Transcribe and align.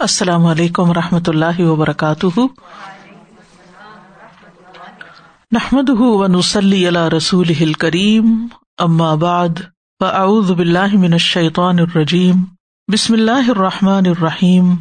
السلام 0.00 0.46
علیکم 0.46 0.90
و 0.90 0.94
رحمۃ 0.94 1.26
اللہ 1.26 1.60
وبرکاتہ۔ 1.60 2.40
نحمد 5.52 5.90
و 5.90 6.26
نسلی 6.26 6.90
رسول 6.90 7.72
کریم 7.72 8.46
ام 8.78 9.02
آباد 9.02 9.48
فاعوذ 10.00 10.50
باللہ 10.50 10.96
من 10.96 11.12
الشیطان 11.12 11.78
الرجیم۔ 11.78 12.44
بسم 12.92 13.14
اللہ 13.14 13.50
الرحمٰن 13.50 14.06
الرحیم۔ 14.06 14.74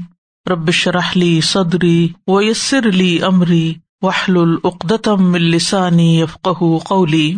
ربش 0.49 0.87
رحلی 0.87 1.41
صدری 1.41 2.09
ویسر 2.27 2.87
علی 2.87 3.19
عمری 3.19 3.73
وحل 4.01 4.37
العقدم 4.37 5.33
السانی 5.33 6.19
یفق 6.19 6.63
قولی۔ 6.85 7.35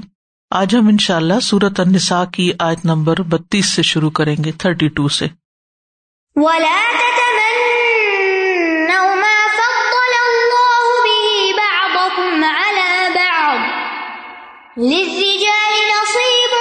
آج 0.51 0.75
ہم 0.75 0.87
ان 0.87 0.97
شاء 0.97 1.15
اللہ 1.15 1.39
سورت 1.39 1.79
النساء 1.79 2.23
کی 2.25 2.51
آیت 2.59 2.85
نمبر 2.85 3.21
بتیس 3.21 3.65
سے 3.65 3.81
شروع 3.81 4.09
کریں 4.09 4.35
گے، 4.45 4.51
تھرٹی 4.51 4.87
ٹو 4.87 5.07
سے۔ 5.07 5.27
للرجال 14.77 15.73
نصيب 15.95 16.53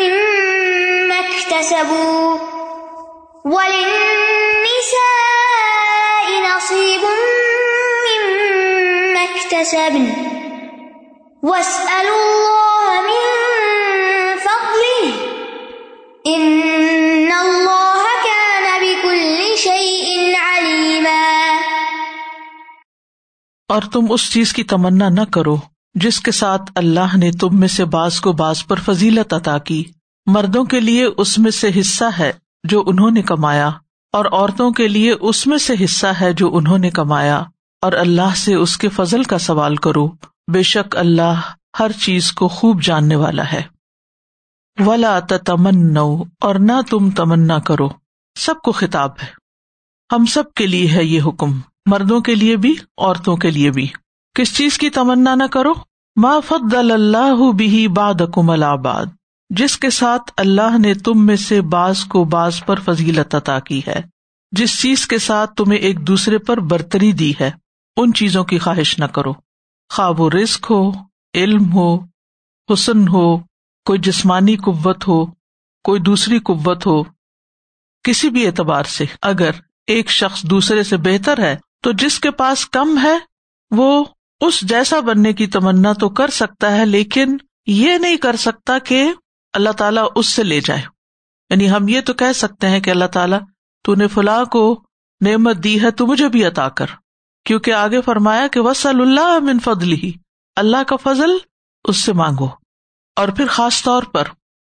مما 0.00 1.18
اكتسبوا 1.18 2.38
وللنساء 3.44 4.16
نصيب 6.56 7.04
مما 8.06 9.22
اكتسبن. 9.24 10.06
واسألوا 11.42 12.16
الله 12.16 12.59
اور 23.70 23.82
تم 23.92 24.06
اس 24.10 24.30
چیز 24.32 24.52
کی 24.52 24.64
تمنا 24.64 25.08
نہ 25.08 25.24
کرو 25.32 25.56
جس 25.94 26.20
کے 26.20 26.32
ساتھ 26.32 26.72
اللہ 26.74 27.16
نے 27.16 27.30
تم 27.32 27.58
میں 27.60 27.68
سے 27.68 27.84
باز 27.84 28.20
کو 28.20 28.32
باز 28.32 28.66
پر 28.66 28.76
فضیلت 28.76 29.32
عطا 29.34 29.58
کی۔ 29.58 29.84
مردوں 30.26 30.64
کے 30.64 30.80
لیے 30.80 31.04
اس 31.16 31.38
میں 31.38 31.50
سے 31.50 31.70
حصہ 31.80 32.04
ہے 32.18 32.32
جو 32.64 32.82
انہوں 32.86 33.10
نے 33.10 33.22
کمایا، 33.22 33.70
اور 34.12 34.24
عورتوں 34.32 34.70
کے 34.70 34.88
لیے 34.88 35.14
اس 35.20 35.46
میں 35.46 35.58
سے 35.58 35.74
حصہ 35.84 36.06
ہے 36.20 36.32
جو 36.32 36.56
انہوں 36.56 36.78
نے 36.78 36.90
کمایا، 36.90 37.42
اور 37.82 37.92
اللہ 37.92 38.34
سے 38.36 38.54
اس 38.54 38.76
کے 38.76 38.88
فضل 38.88 39.22
کا 39.22 39.38
سوال 39.38 39.76
کرو۔ 39.76 40.08
بے 40.52 40.62
شک 40.62 40.96
اللہ 40.96 41.40
ہر 41.80 41.92
چیز 41.92 42.32
کو 42.32 42.48
خوب 42.48 42.82
جاننے 42.82 43.16
والا 43.16 43.52
ہے۔ 43.52 43.62
ولا 44.78 45.18
تمن 45.18 45.96
اور 46.40 46.54
نہ 46.54 46.80
تم 46.90 47.10
تمنا 47.10 47.58
کرو۔ 47.58 47.88
سب 48.38 48.54
کو 48.64 48.72
خطاب 48.72 49.10
ہے۔ 49.22 49.26
ہم 50.10 50.26
سب 50.26 50.52
کے 50.54 50.66
لیے 50.66 50.88
ہے 50.88 51.04
یہ 51.04 51.20
حکم۔ 51.26 51.60
مردوں 51.86 52.20
کے 52.20 52.34
لیے 52.34 52.56
بھی، 52.56 52.74
عورتوں 52.98 53.36
کے 53.36 53.50
لیے 53.50 53.70
بھی۔ 53.70 53.88
کس 54.34 54.56
چیز 54.56 54.78
کی 54.78 54.90
تمنا 54.90 55.34
نہ 55.34 55.44
کرو؟ 55.52 55.72
ما 56.16 56.40
فد 56.40 56.74
اللہ 56.74 57.52
بھی 57.52 57.88
باد 57.88 58.14
کم 58.34 58.50
آباد 58.62 59.06
جس 59.50 59.78
کے 59.78 59.90
ساتھ 59.90 60.32
اللہ 60.36 60.78
نے 60.78 60.94
تم 60.94 61.26
میں 61.26 61.36
سے 61.36 61.60
باز 61.60 62.04
کو 62.04 62.24
باز 62.24 62.64
پر 62.66 62.80
فضیلت 62.80 63.34
عطا 63.34 63.60
کی 63.60 63.80
ہے۔ 63.86 64.02
جس 64.52 64.82
چیز 64.82 65.06
کے 65.06 65.18
ساتھ 65.18 65.54
تمہیں 65.54 65.78
ایک 65.78 66.06
دوسرے 66.06 66.38
پر 66.38 66.60
برتری 66.60 67.12
دی 67.12 67.32
ہے، 67.40 67.50
ان 67.96 68.12
چیزوں 68.12 68.44
کی 68.44 68.58
خواہش 68.58 68.98
نہ 68.98 69.04
کرو۔ 69.04 69.32
خواب 69.90 70.20
و 70.20 70.30
رزق 70.30 70.70
ہو، 70.70 70.92
علم 71.34 71.72
ہو، 71.72 71.98
حسن 72.72 73.08
ہو، 73.08 73.38
کوئی 73.84 73.98
جسمانی 73.98 74.56
قوت 74.56 75.08
ہو، 75.08 75.26
کوئی 75.84 76.00
دوسری 76.00 76.38
قوت 76.38 76.86
ہو۔ 76.86 77.02
کسی 78.02 78.30
بھی 78.30 78.46
اعتبار 78.46 78.84
سے 78.84 79.04
اگر 79.22 79.50
ایک 79.86 80.10
شخص 80.10 80.42
دوسرے 80.42 80.82
سے 80.82 80.96
بہتر 80.96 81.38
ہے 81.38 81.56
تو 81.82 81.92
جس 81.92 82.20
کے 82.20 82.30
پاس 82.30 82.66
کم 82.66 82.98
ہے، 83.02 83.18
وہ 83.70 84.04
اس 84.40 84.60
جیسا 84.60 85.00
بننے 85.00 85.32
کی 85.32 85.46
تمنا 85.46 85.92
تو 85.92 86.08
کر 86.08 86.30
سکتا 86.30 86.76
ہے، 86.76 86.86
لیکن 86.86 87.36
یہ 87.66 87.98
نہیں 87.98 88.16
کر 88.16 88.36
سکتا 88.36 88.78
کہ 88.78 89.12
اللہ 89.52 89.70
تعالیٰ 89.70 90.08
اس 90.16 90.26
سے 90.26 90.42
لے 90.42 90.60
جائے۔ 90.60 90.82
یعنی 91.50 91.70
ہم 91.70 91.88
یہ 91.88 92.00
تو 92.00 92.14
کہہ 92.14 92.32
سکتے 92.34 92.68
ہیں 92.68 92.80
کہ 92.80 92.90
اللہ 92.90 93.04
تعالیٰ، 93.04 93.40
تو 93.82 93.94
نے 93.94 94.08
فلاں 94.08 94.44
کو 94.44 94.82
نعمت 95.20 95.56
دی 95.64 95.82
ہے، 95.82 95.90
تو 95.90 96.06
مجھے 96.06 96.28
بھی 96.28 96.44
عطا 96.44 96.68
کر۔ 96.68 96.86
کیونکہ 97.44 97.72
آگے 97.72 98.00
فرمایا 98.00 98.46
کہ 98.46 98.60
وسل 98.60 99.00
اللہ 99.00 99.38
من 99.38 99.58
فضل 99.58 99.92
ہی 99.92 100.12
اللہ 100.56 100.82
کا 100.82 100.96
فضل 100.96 101.30
اس 101.84 102.04
سے 102.04 102.12
مانگو۔ 102.12 102.48
اور 103.16 103.28
پھر 103.28 103.46
خاص 103.46 103.82
طور 103.82 104.02
پر 104.02 104.24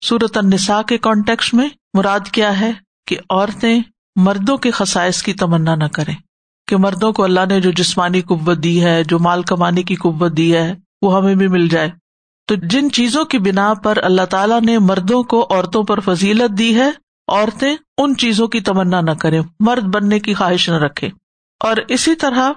سورت 0.04 0.37
النساء 0.37 0.82
کے 0.82 0.98
کانٹیکس 0.98 1.54
میں 1.54 1.69
مراد 1.94 2.21
کیا 2.32 2.60
ہے 2.60 2.72
کہ 3.06 3.16
عورتیں 3.31 3.81
مردوں 4.16 4.56
کے 4.56 4.71
خسائش 4.71 5.22
کی 5.22 5.34
تمنا 5.34 5.75
نہ 5.75 5.84
کریں۔ 5.84 6.15
کہ 6.70 6.76
مردوں 6.76 7.12
کو 7.12 7.25
اللہ 7.25 7.47
نے 7.48 7.60
جو 7.60 7.70
جسمانی 7.70 8.20
قوت 8.20 8.58
دی 8.62 8.84
ہے، 8.84 9.04
جو 9.04 9.19
مال 9.19 9.42
کمانے 9.42 9.82
کی 9.82 9.94
قوت 9.94 10.36
دی 10.36 10.56
ہے، 10.56 10.75
وہ 11.03 11.16
ہمیں 11.16 11.34
بھی 11.34 11.48
مل 11.48 11.69
جائے۔ 11.69 11.91
تو 12.47 12.54
جن 12.54 12.91
چیزوں 12.91 13.25
کی 13.25 13.38
بنا 13.38 13.75
پر 13.75 13.98
اللہ 14.03 14.25
تعالیٰ 14.25 14.60
نے 14.60 14.78
مردوں 14.78 15.22
کو 15.22 15.47
عورتوں 15.50 15.82
پر 15.82 16.00
فضیلت 16.00 16.59
دی 16.59 16.76
ہے، 16.76 16.91
عورتیں 17.28 17.76
ان 17.98 18.16
چیزوں 18.16 18.48
کی 18.48 18.60
تمنا 18.60 19.00
نہ 19.00 19.10
کریں، 19.10 19.41
مرد 19.60 19.82
بننے 19.82 20.20
کی 20.20 20.34
خواہش 20.34 20.69
نہ 20.69 20.75
رکھے 20.75 21.09
اور 21.60 21.76
اسی 21.88 22.14
طرح 22.14 22.53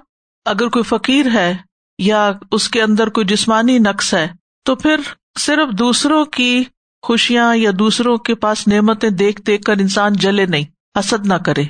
اگر 0.45 0.67
کوئی 0.67 0.83
فقیر 0.83 1.25
ہے 1.33 1.57
یا 1.97 2.31
اس 2.51 2.69
کے 2.69 2.81
اندر 2.81 3.09
کوئی 3.09 3.25
جسمانی 3.25 3.79
نقص 3.79 4.13
ہے، 4.13 4.27
تو 4.65 4.75
پھر 4.75 4.95
صرف 5.39 5.79
دوسروں 5.79 6.25
کی 6.25 6.63
خوشیاں 7.01 7.55
یا 7.55 7.71
دوسروں 7.79 8.17
کے 8.17 8.35
پاس 8.35 8.67
نعمتیں 8.67 9.09
دیکھ 9.09 9.41
دیکھ 9.41 9.63
کر 9.63 9.73
انسان 9.73 10.13
جلے 10.13 10.45
نہیں، 10.45 10.63
حسد 10.99 11.25
نہ 11.25 11.33
کرے۔ 11.33 11.63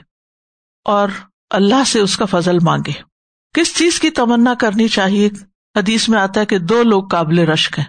اور 0.85 1.09
اللہ 1.53 1.83
سے 1.87 1.99
اس 1.99 2.17
کا 2.17 2.25
فضل 2.25 2.57
مانگے۔ 2.61 2.91
کس 3.53 3.75
چیز 3.77 3.99
کی 3.99 4.09
تمنا 4.09 4.53
کرنی 4.53 4.87
چاہیے؟ 4.87 5.29
حدیث 5.77 6.09
میں 6.09 6.19
آتا 6.19 6.41
ہے 6.41 6.45
کہ 6.45 6.59
دو 6.59 6.83
لوگ 6.83 7.07
قابل 7.07 7.39
رشک 7.39 7.79
ہیں۔ 7.79 7.85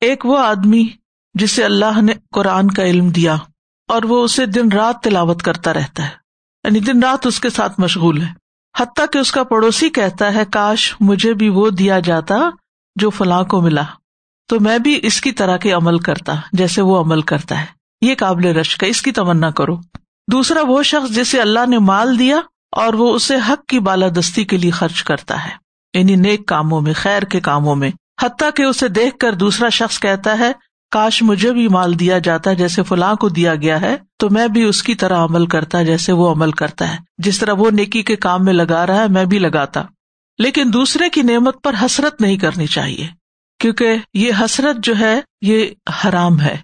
ایک 0.00 0.26
وہ 0.26 0.38
آدمی 0.38 0.88
جسے 1.34 1.64
اللہ 1.64 2.02
نے 2.02 2.12
قرآن 2.30 2.70
کا 2.70 2.84
علم 2.84 3.08
دیا 3.08 3.36
اور 3.88 4.02
وہ 4.02 4.24
اسے 4.24 4.46
دن 4.46 4.72
رات 4.72 5.00
تلاوت 5.02 5.42
کرتا 5.42 5.74
رہتا 5.74 6.02
ہے۔ 6.02 6.10
یعنی 6.64 6.80
دن 6.80 7.02
رات 7.02 7.26
اس 7.26 7.40
کے 7.40 7.50
ساتھ 7.50 7.80
مشغول 7.80 8.20
ہے۔ 8.20 8.32
حتیٰ 8.78 9.06
کہ 9.12 9.18
اس 9.18 9.32
کا 9.32 9.44
پڑوسی 9.44 9.90
کہتا 9.90 10.34
ہے، 10.34 10.44
کاش 10.52 10.94
مجھے 11.00 11.34
بھی 11.34 11.48
وہ 11.48 11.70
دیا 11.70 12.00
جاتا 12.00 12.36
جو 12.96 13.10
فلاں 13.10 13.44
کو 13.44 13.60
ملا۔ 13.60 13.82
تو 14.48 14.60
میں 14.60 14.78
بھی 14.78 15.00
اس 15.02 15.20
کی 15.20 15.32
طرح 15.32 15.56
کے 15.56 15.72
عمل 15.72 15.98
کرتا، 15.98 16.32
جیسے 16.52 16.82
وہ 16.82 17.00
عمل 17.00 17.22
کرتا 17.22 17.60
ہے۔ 17.60 17.66
یہ 18.00 18.14
قابل 18.14 18.46
رشک 18.46 18.84
ہے، 18.84 18.88
اس 18.88 19.02
کی 19.02 19.12
تمنا 19.12 19.50
کرو۔ 19.50 19.76
دوسرا 20.32 20.60
وہ 20.62 20.82
شخص 20.82 21.14
جسے 21.14 21.40
اللہ 21.40 21.66
نے 21.68 21.78
مال 21.78 22.18
دیا 22.18 22.36
اور 22.76 22.94
وہ 22.94 23.14
اسے 23.14 23.36
حق 23.48 23.66
کی 23.66 23.80
بالادستی 23.80 24.44
کے 24.44 24.56
لیے 24.56 24.70
خرچ 24.70 25.02
کرتا 25.02 25.44
ہے۔ 25.44 25.50
یعنی 25.98 26.16
نیک 26.16 26.46
کاموں 26.46 26.80
میں، 26.80 26.92
خیر 26.96 27.22
کے 27.22 27.40
کاموں 27.40 27.76
میں، 27.76 27.90
حتیٰ 28.22 28.50
کہ 28.56 28.62
اسے 28.62 28.88
دیکھ 28.88 29.18
کر 29.18 29.32
دوسرا 29.32 29.68
شخص 29.68 30.00
کہتا 30.00 30.38
ہے، 30.38 30.52
کاش 30.90 31.22
مجھے 31.22 31.52
بھی 31.52 31.68
مال 31.68 31.98
دیا 31.98 32.18
جاتا 32.18 32.52
جیسے 32.52 32.82
فلاں 32.82 33.14
کو 33.14 33.28
دیا 33.28 33.54
گیا 33.54 33.80
ہے، 33.80 33.96
تو 34.18 34.30
میں 34.30 34.48
بھی 34.48 34.62
اس 34.62 34.82
کی 34.82 34.94
طرح 34.94 35.24
عمل 35.24 35.46
کرتا 35.46 35.82
جیسے 35.82 36.12
وہ 36.12 36.32
عمل 36.32 36.50
کرتا 36.50 36.92
ہے۔ 36.92 36.98
جس 37.18 37.38
طرح 37.38 37.52
وہ 37.52 37.70
نیکی 37.70 38.02
کے 38.02 38.16
کام 38.16 38.44
میں 38.44 38.52
لگا 38.52 38.86
رہا 38.86 39.02
ہے، 39.02 39.08
میں 39.08 39.24
بھی 39.24 39.38
لگاتا۔ 39.38 39.82
لیکن 40.38 40.70
دوسرے 40.72 41.08
کی 41.08 41.22
نعمت 41.22 41.62
پر 41.62 41.74
حسرت 41.82 42.20
نہیں 42.20 42.36
کرنی 42.36 42.66
چاہیے، 42.66 43.08
کیونکہ 43.58 43.96
یہ 44.14 44.32
حسرت 44.40 44.76
جو 44.84 44.94
ہے، 44.98 45.20
یہ 45.40 45.66
حرام 46.04 46.40
ہے 46.40 46.56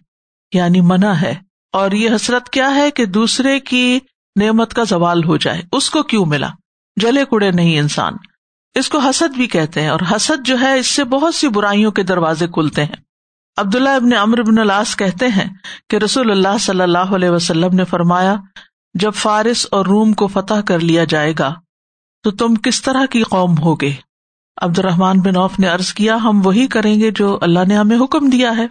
یعنی 0.55 0.81
منع 0.81 1.13
ہے۔ 1.13 1.35
اور 1.73 1.91
یہ 1.91 2.11
حسرت 2.17 2.51
کیا 2.51 2.75
ہے 2.75 2.91
کہ 2.91 3.07
دوسرے 3.07 3.61
کی 3.61 3.99
نعمت 4.37 4.75
کا 4.75 4.85
زوال 4.85 5.25
ہو 5.25 5.37
جائے، 5.37 5.63
اس 5.73 5.91
کو 5.91 6.03
کیوں 6.03 6.27
ملا؟ 6.27 6.49
جلے 6.97 7.25
کڑے 7.31 7.51
نہیں 7.51 7.79
انسان۔ 7.79 8.13
اس 8.75 8.89
کو 8.89 8.99
حسد 8.99 9.37
بھی 9.37 9.47
کہتے 9.47 9.81
ہیں 9.81 9.89
اور 9.89 10.01
حسد 10.17 10.47
جو 10.47 10.61
ہے، 10.61 10.79
اس 10.79 10.87
سے 10.87 11.05
بہت 11.05 11.35
سی 11.35 11.49
برائیوں 11.49 11.93
کے 11.93 12.03
دروازے 12.03 12.47
کھلتے 12.47 12.85
ہیں۔ 12.85 12.97
عبداللہ 13.57 13.89
ابن 13.89 14.13
امر 14.13 14.43
بن 14.43 14.59
الاس 14.59 14.97
کہتے 14.97 15.29
ہیں 15.29 15.49
کہ 15.91 15.97
رسول 15.97 16.31
اللہ 16.31 16.59
صلی 16.61 16.81
اللہ 16.81 16.99
علیہ 16.99 17.31
وسلم 17.31 17.75
نے 17.75 17.85
فرمایا، 17.85 18.37
جب 18.95 19.15
فارس 19.15 19.67
اور 19.71 19.87
روم 19.87 20.13
کو 20.13 20.27
فتح 20.27 20.61
کر 20.67 20.81
لیا 20.81 21.05
جائے 21.05 21.35
گا، 21.39 21.55
تو 22.23 22.31
تم 22.31 22.55
کس 22.55 22.83
طرح 22.83 23.07
کی 23.07 23.23
قوم 23.23 23.59
ہوگے؟ 23.59 23.93
عبد 24.57 24.79
الرحمان 24.79 25.21
بن 25.21 25.37
اوف 25.37 25.59
نے 25.59 25.69
ارض 25.69 25.93
کیا، 25.93 26.17
ہم 26.17 26.47
وہی 26.47 26.67
کریں 26.67 27.01
گے 27.01 27.11
جو 27.11 27.39
اللہ 27.43 27.65
نے 27.69 27.77
ہمیں 27.77 27.99
حکم 28.01 28.31
دیا 28.31 28.53
ہے۔ 28.57 28.67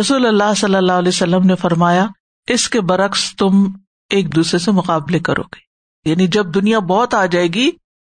رسول 0.00 0.26
اللہ 0.26 0.54
صلی 0.56 0.74
اللہ 0.74 0.92
علیہ 0.92 1.08
وسلم 1.08 1.46
نے 1.46 1.54
فرمایا، 1.54 2.06
اس 2.46 2.68
کے 2.68 2.80
برعکس 2.80 3.36
تم 3.36 3.64
ایک 4.12 4.34
دوسرے 4.34 4.58
سے 4.58 4.70
مقابلے 4.70 5.18
کرو 5.18 5.42
گے۔ 5.42 5.72
یعنی 6.10 6.26
جب 6.26 6.54
دنیا 6.54 6.78
بہت 6.78 7.14
آ 7.14 7.26
جائے 7.26 7.46
گی 7.46 7.70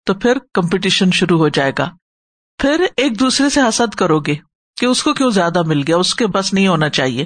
تو 0.06 0.14
پھر 0.14 0.38
کمپٹیشن 0.54 1.12
شروع 1.12 1.38
ہو 1.38 1.50
جائے 1.50 1.72
گا۔ 1.80 1.90
پھر 2.58 2.86
ایک 2.98 3.20
دوسرے 3.20 3.50
سے 3.50 3.62
حسد 3.62 3.96
کرو 3.96 4.20
گے 4.20 4.36
کہ 4.80 4.86
اس 4.86 5.04
کو 5.04 5.14
کیوں 5.14 5.30
زیادہ 5.32 5.62
مل 5.62 5.82
گیا، 5.88 5.98
اس 5.98 6.16
کے 6.16 6.28
بس 6.28 6.54
نہیں 6.54 6.68
ہونا 6.68 6.90
چاہیے۔ 6.90 7.26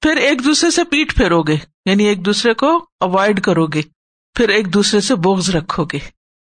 پھر 0.00 0.16
ایک 0.16 0.44
دوسرے 0.44 0.70
سے 0.70 0.84
پیٹ 0.84 1.14
پھیرو 1.14 1.42
گے 1.42 1.56
یعنی 1.86 2.04
ایک 2.04 2.26
دوسرے 2.26 2.54
کو 2.54 2.86
اوائڈ 3.00 3.40
کرو 3.40 3.66
گے۔ 3.66 3.82
پھر 4.34 4.48
ایک 4.48 4.74
دوسرے 4.74 5.00
سے 5.00 5.14
بوگز 5.14 5.50
رکھو 5.50 5.84
گے۔ 5.84 5.98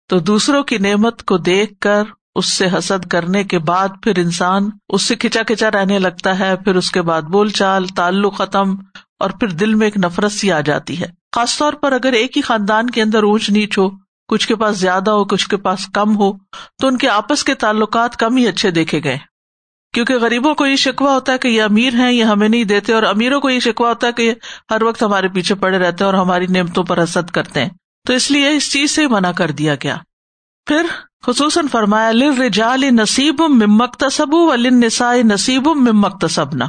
تو 0.09 0.19
دوسروں 0.19 0.63
کی 0.63 0.77
نعمت 0.77 1.23
کو 1.23 1.37
دیکھ 1.37 1.73
کر، 1.79 2.03
اس 2.35 2.53
سے 2.53 2.65
حسد 2.77 3.07
کرنے 3.07 3.43
کے 3.43 3.59
بعد 3.59 3.87
پھر 4.03 4.17
انسان 4.17 4.69
اس 4.89 5.03
سے 5.03 5.15
کھچا 5.15 5.43
کھچا 5.43 5.71
رہنے 5.71 5.99
لگتا 5.99 6.39
ہے، 6.39 6.55
پھر 6.55 6.75
اس 6.75 6.91
کے 6.91 7.01
بعد 7.01 7.21
بول 7.21 7.49
چال، 7.49 7.87
تعلق 7.87 8.37
ختم، 8.37 8.75
اور 9.19 9.29
پھر 9.29 9.47
دل 9.47 9.75
میں 9.75 9.87
ایک 9.87 9.97
نفرت 9.97 10.31
سی 10.31 10.51
آ 10.51 10.61
جاتی 10.61 11.01
ہے۔ 11.01 11.05
خاص 11.37 11.57
طور 11.57 11.73
پر 11.73 11.91
اگر 11.91 12.13
ایک 12.13 12.37
ہی 12.37 12.41
خاندان 12.41 12.89
کے 12.89 13.01
اندر 13.01 13.23
اونچ 13.23 13.49
نیچ 13.49 13.77
ہو، 13.77 13.89
کچھ 14.27 14.47
کے 14.47 14.55
پاس 14.55 14.77
زیادہ 14.77 15.11
ہو، 15.11 15.25
کچھ 15.25 15.49
کے 15.49 15.57
پاس 15.57 15.87
کم 15.93 16.17
ہو، 16.17 16.33
تو 16.79 16.87
ان 16.87 16.97
کے 16.97 17.09
آپس 17.09 17.43
کے 17.43 17.53
تعلقات 17.53 18.17
کم 18.17 18.35
ہی 18.35 18.47
اچھے 18.47 18.71
دیکھے 18.71 19.03
گئے۔ 19.03 19.17
کیونکہ 19.93 20.15
غریبوں 20.15 20.55
کو 20.55 20.65
یہ 20.65 20.75
شکوا 20.75 21.13
ہوتا 21.13 21.33
ہے 21.33 21.37
کہ 21.37 21.47
یہ 21.47 21.63
امیر 21.63 21.93
ہیں، 21.93 22.11
یہ 22.11 22.23
ہمیں 22.23 22.49
نہیں 22.49 22.63
دیتے، 22.63 22.93
اور 22.93 23.03
امیروں 23.03 23.41
کو 23.41 23.49
یہ 23.49 23.59
شکوا 23.59 23.89
ہوتا 23.89 24.07
ہے 24.07 24.11
کہ 24.11 24.21
یہ 24.21 24.33
ہر 24.71 24.83
وقت 24.83 25.03
ہمارے 25.03 25.27
پیچھے 25.27 25.55
پڑے 25.55 25.77
رہتے 25.77 26.03
ہیں 26.03 26.11
اور 26.11 26.13
ہماری 26.13 26.47
نعمتوں 26.47 26.83
پر 26.83 27.03
حسد 27.03 27.31
کرتے 27.31 27.61
ہیں۔ 27.61 27.69
تو 28.07 28.13
اس 28.13 28.31
لیے 28.31 28.49
اس 28.49 28.71
چیز 28.71 28.91
سے 28.91 29.07
منع 29.07 29.31
کر 29.31 29.51
دیا 29.51 29.75
گیا۔ 29.75 29.97
پھر 30.65 30.85
خصوصاً 31.23 31.67
فرمایا 31.67 32.11
لرجال 32.11 32.81
نصیب 32.81 33.41
ممک 33.41 33.95
تصب 33.95 34.33
و 34.33 34.55
نسائی 34.55 35.23
نصیب 35.23 35.67
ممک 35.67 36.21
تصبنا 36.21 36.65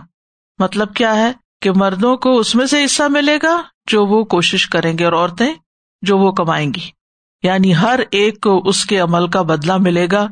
مطلب 0.59 0.95
کیا 0.95 1.17
ہے 1.17 1.33
کہ 1.63 1.71
مردوں 1.71 2.17
کو 2.17 2.39
اس 2.39 2.55
میں 2.55 2.67
سے 2.67 2.85
حصہ 2.85 3.03
ملے 3.03 3.39
گا؟ 3.43 3.63
جو 3.89 4.07
وہ 4.07 4.25
کوشش 4.25 4.67
کریں 4.67 4.99
گے 4.99 5.05
اور 5.05 5.13
عورتیں 5.13 5.55
جو 6.03 6.19
وہ 6.19 6.33
کمائیں 6.33 6.75
گی۔ 6.75 6.99
یعنی 7.43 7.77
ہر 7.77 8.01
ایک 8.11 8.41
کو 8.41 8.69
اس 8.69 8.85
کے 8.85 8.99
عمل 8.99 9.29
کا 9.29 9.43
بدلا 9.43 9.77
ملے 9.77 10.07
گا۔ 10.13 10.29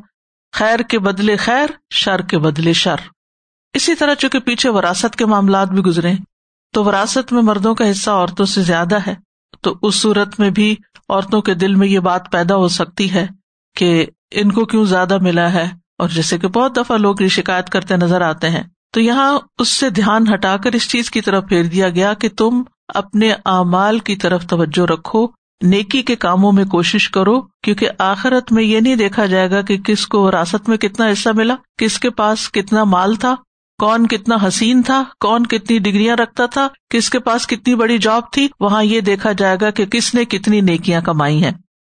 خیر 0.51 0.79
کے 0.79 0.99
بدلے 0.99 1.35
خیر، 1.35 1.69
شر 1.89 2.21
کے 2.21 2.37
بدلے 2.37 2.73
شر۔ 2.73 2.95
اسی 3.73 3.95
طرح 3.95 4.13
چونکہ 4.13 4.39
پیچھے 4.39 4.69
وراثت 4.69 5.15
کے 5.15 5.25
معاملات 5.25 5.67
بھی 5.67 5.79
گزرے، 5.79 6.13
تو 6.73 6.83
وراثت 6.83 7.33
میں 7.33 7.41
مردوں 7.41 7.75
کا 7.75 7.91
حصہ 7.91 8.09
عورتوں 8.09 8.45
سے 8.45 8.61
زیادہ 8.61 8.97
ہے۔ 9.07 9.15
تو 9.61 9.75
اس 9.81 9.95
صورت 9.95 10.39
میں 10.39 10.49
بھی 10.49 10.75
عورتوں 11.09 11.41
کے 11.41 11.53
دل 11.53 11.75
میں 11.75 11.87
یہ 11.87 11.99
بات 11.99 12.31
پیدا 12.31 12.55
ہو 12.55 12.67
سکتی 12.67 13.13
ہے 13.13 13.27
کہ 13.75 14.05
ان 14.31 14.51
کو 14.51 14.65
کیوں 14.65 14.85
زیادہ 14.85 15.17
ملا 15.21 15.53
ہے۔ 15.53 15.69
اور 15.97 16.09
جیسے 16.09 16.37
کہ 16.37 16.47
بہت 16.47 16.77
دفعہ 16.77 16.97
لوگ 16.97 17.15
یہ 17.19 17.27
شکایت 17.27 17.69
کرتے 17.69 17.97
نظر 17.97 18.21
آتے 18.21 18.49
ہیں۔ 18.49 18.63
تو 18.93 19.01
یہاں 19.01 19.39
اس 19.59 19.67
سے 19.67 19.89
دھیان 19.89 20.33
ہٹا 20.33 20.57
کر 20.57 20.71
اس 20.71 20.89
چیز 20.89 21.11
کی 21.11 21.21
طرف 21.21 21.43
پھیر 21.49 21.63
دیا 21.63 21.89
گیا 21.89 22.13
کہ 22.13 22.29
تم 22.29 22.63
اپنے 22.95 23.33
اعمال 23.45 23.99
کی 23.99 24.15
طرف 24.15 24.47
توجہ 24.47 24.91
رکھو، 24.91 25.27
نیکی 25.63 26.01
کے 26.01 26.15
کاموں 26.15 26.51
میں 26.51 26.65
کوشش 26.65 27.09
کرو، 27.09 27.41
کیونکہ 27.41 27.89
آخرت 27.97 28.51
میں 28.51 28.63
یہ 28.63 28.79
نہیں 28.79 28.95
دیکھا 28.95 29.25
جائے 29.25 29.51
گا 29.51 29.61
کہ 29.61 29.77
کس 29.77 30.07
کو 30.07 30.21
وراثت 30.21 30.69
میں 30.69 30.77
کتنا 30.77 31.11
حصہ 31.11 31.29
ملا، 31.35 31.55
کس 31.77 31.99
کے 31.99 32.09
پاس 32.09 32.51
کتنا 32.51 32.83
مال 32.83 33.15
تھا، 33.15 33.35
کون 33.79 34.07
کتنا 34.07 34.37
حسین 34.47 34.81
تھا، 34.81 35.03
کون 35.19 35.45
کتنی 35.45 35.79
ڈگریاں 35.79 36.15
رکھتا 36.15 36.45
تھا، 36.45 36.67
کس 36.89 37.09
کے 37.09 37.19
پاس 37.19 37.47
کتنی 37.47 37.75
بڑی 37.75 37.97
جاب 37.97 38.31
تھی، 38.31 38.47
وہاں 38.59 38.83
یہ 38.83 39.01
دیکھا 39.01 39.31
جائے 39.31 39.57
گا 39.61 39.69
کہ 39.69 39.85
کس 39.85 40.15
نے 40.15 40.25
کتنی 40.25 40.61
نیکیاں 40.61 41.01
کمائی 41.01 41.43
ہیں۔ 41.43 41.51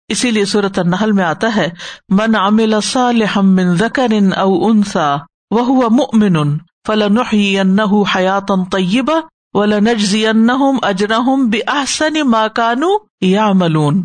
اسی 0.09 0.31
لیے 0.31 0.45
صورت 0.45 0.79
نحل 0.79 1.11
میں 1.11 1.23
آتا 1.23 1.55
ہے، 1.55 1.69
من 2.09 2.35
عامل 2.35 2.73
صالحا 2.83 3.41
من 3.41 3.75
ذکر 3.75 4.13
او 4.37 4.67
انسا 4.67 5.17
وهو 5.51 5.89
مؤمن 5.89 6.57
فلنحيينه 6.87 8.03
حياتا 8.15 8.55
طيبة 8.71 9.34
ولنجزينهم 9.55 10.79
اجرهم 10.83 11.49
باحسن 11.49 12.21
ما 12.27 12.47
كانوا 12.47 12.95
يعملون 13.25 14.03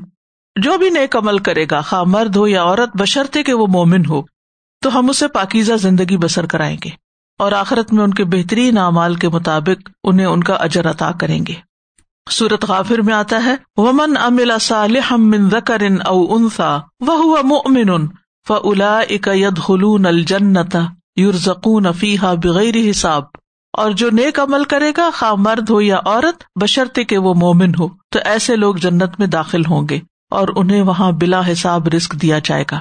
جو 0.56 0.78
بھی 0.78 0.90
نیک 0.90 1.16
عمل 1.16 1.38
کرے 1.38 1.66
گا، 1.70 1.80
خواہ 1.80 2.02
مرد 2.02 2.36
ہو 2.36 2.46
یا 2.46 2.62
عورت 2.62 2.96
بشرتے 2.96 3.42
کہ 3.42 3.54
وہ 3.54 3.66
مومن 3.66 4.06
ہو، 4.06 4.22
تو 4.82 4.98
ہم 4.98 5.10
اسے 5.10 5.28
پاکیزہ 5.28 5.72
زندگی 5.72 6.16
بسر 6.16 6.46
کرائیں 6.46 6.76
گے 6.84 6.90
اور 7.38 7.52
آخرت 7.52 7.92
میں 7.92 8.04
ان 8.04 8.14
کے 8.14 8.24
بہترین 8.24 8.78
اعمال 8.78 9.14
کے 9.14 9.28
مطابق 9.28 9.90
انہیں 10.04 10.26
ان 10.26 10.42
کا 10.42 10.54
اجر 10.54 10.90
عطا 10.90 11.10
کریں 11.20 11.46
گے۔ 11.46 11.54
سورت 12.30 12.64
غافر 12.64 12.98
میں 12.98 13.14
آتا 13.14 13.44
ہے، 13.44 13.54
ومن 13.76 14.16
املا 14.16 14.58
صالح 14.58 15.12
من 15.16 15.48
ذکر 15.48 15.82
او 16.04 16.36
انثى 16.36 16.72
وهو 17.08 17.42
مؤمن 17.44 18.06
فاولئك 18.48 19.28
يدخلون 19.34 20.06
الجنة 20.06 20.80
يرزقون 21.18 21.92
فيها 21.92 22.34
بغیر 22.44 22.90
حساب۔ 22.90 23.22
اور 23.72 23.90
جو 23.90 24.10
نیک 24.10 24.40
عمل 24.40 24.64
کرے 24.64 24.92
گا، 24.96 25.10
خواہ 25.14 25.34
مرد 25.34 25.70
ہو 25.70 25.80
یا 25.80 25.98
عورت، 26.04 26.44
بشرطے 26.60 27.04
کہ 27.04 27.18
وہ 27.18 27.34
مومن 27.34 27.72
ہو، 27.78 27.88
تو 27.88 28.18
ایسے 28.24 28.56
لوگ 28.56 28.74
جنت 28.74 29.18
میں 29.18 29.26
داخل 29.26 29.62
ہوں 29.64 29.86
گے 29.90 30.00
اور 30.30 30.48
انہیں 30.56 30.82
وہاں 30.82 31.12
بلا 31.12 31.52
حساب 31.52 31.88
رسک 31.88 32.12
دیا 32.12 32.38
جائے 32.44 32.64
گا۔ 32.70 32.80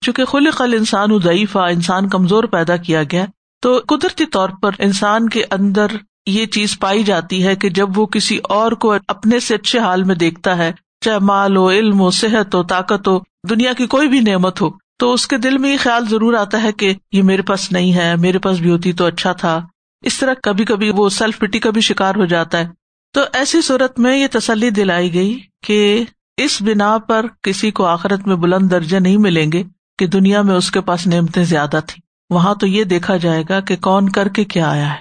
چونکہ 0.00 0.24
خلق 0.24 0.62
الانسان 0.62 1.18
ضعیفہ، 1.18 1.58
انسان 1.58 2.08
کمزور 2.08 2.44
پیدا 2.44 2.76
کیا 2.76 3.02
گیا، 3.02 3.24
تو 3.62 3.80
قدرتی 3.88 4.26
طور 4.26 4.48
پر 4.62 4.70
انسان 4.78 5.28
کے 5.28 5.42
اندر 5.50 5.86
یہ 6.26 6.46
چیز 6.46 6.78
پائی 6.78 7.02
جاتی 7.02 7.46
ہے 7.46 7.56
کہ 7.56 7.68
جب 7.68 7.98
وہ 7.98 8.06
کسی 8.06 8.38
اور 8.48 8.72
کو 8.72 8.94
اپنے 9.08 9.40
سے 9.40 9.54
اچھے 9.54 9.78
حال 9.78 10.04
میں 10.04 10.14
دیکھتا 10.14 10.56
ہے، 10.56 10.72
چاہے 11.00 11.18
مال 11.18 11.56
ہو، 11.56 11.70
علم 11.70 12.00
ہو، 12.00 12.10
صحت 12.10 12.54
ہو، 12.54 12.62
طاقت 12.62 13.08
ہو، 13.08 13.18
دنیا 13.50 13.72
کی 13.72 13.86
کوئی 13.86 14.08
بھی 14.08 14.20
نعمت 14.20 14.60
ہو، 14.60 14.70
تو 14.98 15.12
اس 15.12 15.26
کے 15.26 15.36
دل 15.36 15.58
میں 15.58 15.72
یہ 15.72 15.76
خیال 15.80 16.08
ضرور 16.08 16.34
آتا 16.34 16.62
ہے 16.62 16.72
کہ 16.72 16.94
یہ 17.12 17.22
میرے 17.22 17.42
پاس 17.42 17.72
نہیں 17.72 17.92
ہے، 17.92 18.16
میرے 18.16 18.38
پاس 18.38 18.58
بھی 18.58 18.70
ہوتی 18.70 18.92
تو 18.92 19.04
اچھا 19.04 19.32
تھا۔ 19.32 19.66
اس 20.04 20.18
طرح 20.18 20.34
کبھی 20.42 20.64
کبھی 20.64 20.90
وہ 20.90 21.08
سیلف 21.08 21.38
پٹی 21.38 21.58
کا 21.58 21.70
بھی 21.70 21.80
شکار 21.80 22.14
ہو 22.14 22.24
جاتا 22.24 22.58
ہے۔ 22.58 22.68
تو 23.12 23.20
ایسی 23.32 23.62
صورت 23.62 23.98
میں 23.98 24.16
یہ 24.16 24.26
تسلی 24.32 24.70
دلائی 24.70 25.14
گئی 25.14 25.40
کہ 25.62 26.04
اس 26.36 26.62
بنا 26.62 26.98
پر 26.98 27.26
کسی 27.42 27.70
کو 27.70 27.86
آخرت 27.86 28.26
میں 28.26 28.36
بلند 28.36 28.70
درجے 28.70 28.98
نہیں 28.98 29.16
ملیں 29.16 29.52
گے 29.52 29.62
کہ 29.98 30.06
دنیا 30.06 30.42
میں 30.42 30.54
اس 30.54 30.70
کے 30.70 30.80
پاس 30.80 31.06
نعمتیں 31.06 31.44
زیادہ 31.44 31.80
تھی 31.86 32.02
وہاں 32.30 32.54
تو 32.54 32.66
یہ 32.66 32.84
دیکھا 32.84 33.16
جائے 33.16 33.44
گا 33.48 33.60
کہ 33.60 33.76
کون 33.76 34.08
کر 34.08 34.28
کے 34.28 34.44
کیا 34.44 34.70
آیا 34.70 34.90
ہے۔ 34.90 34.98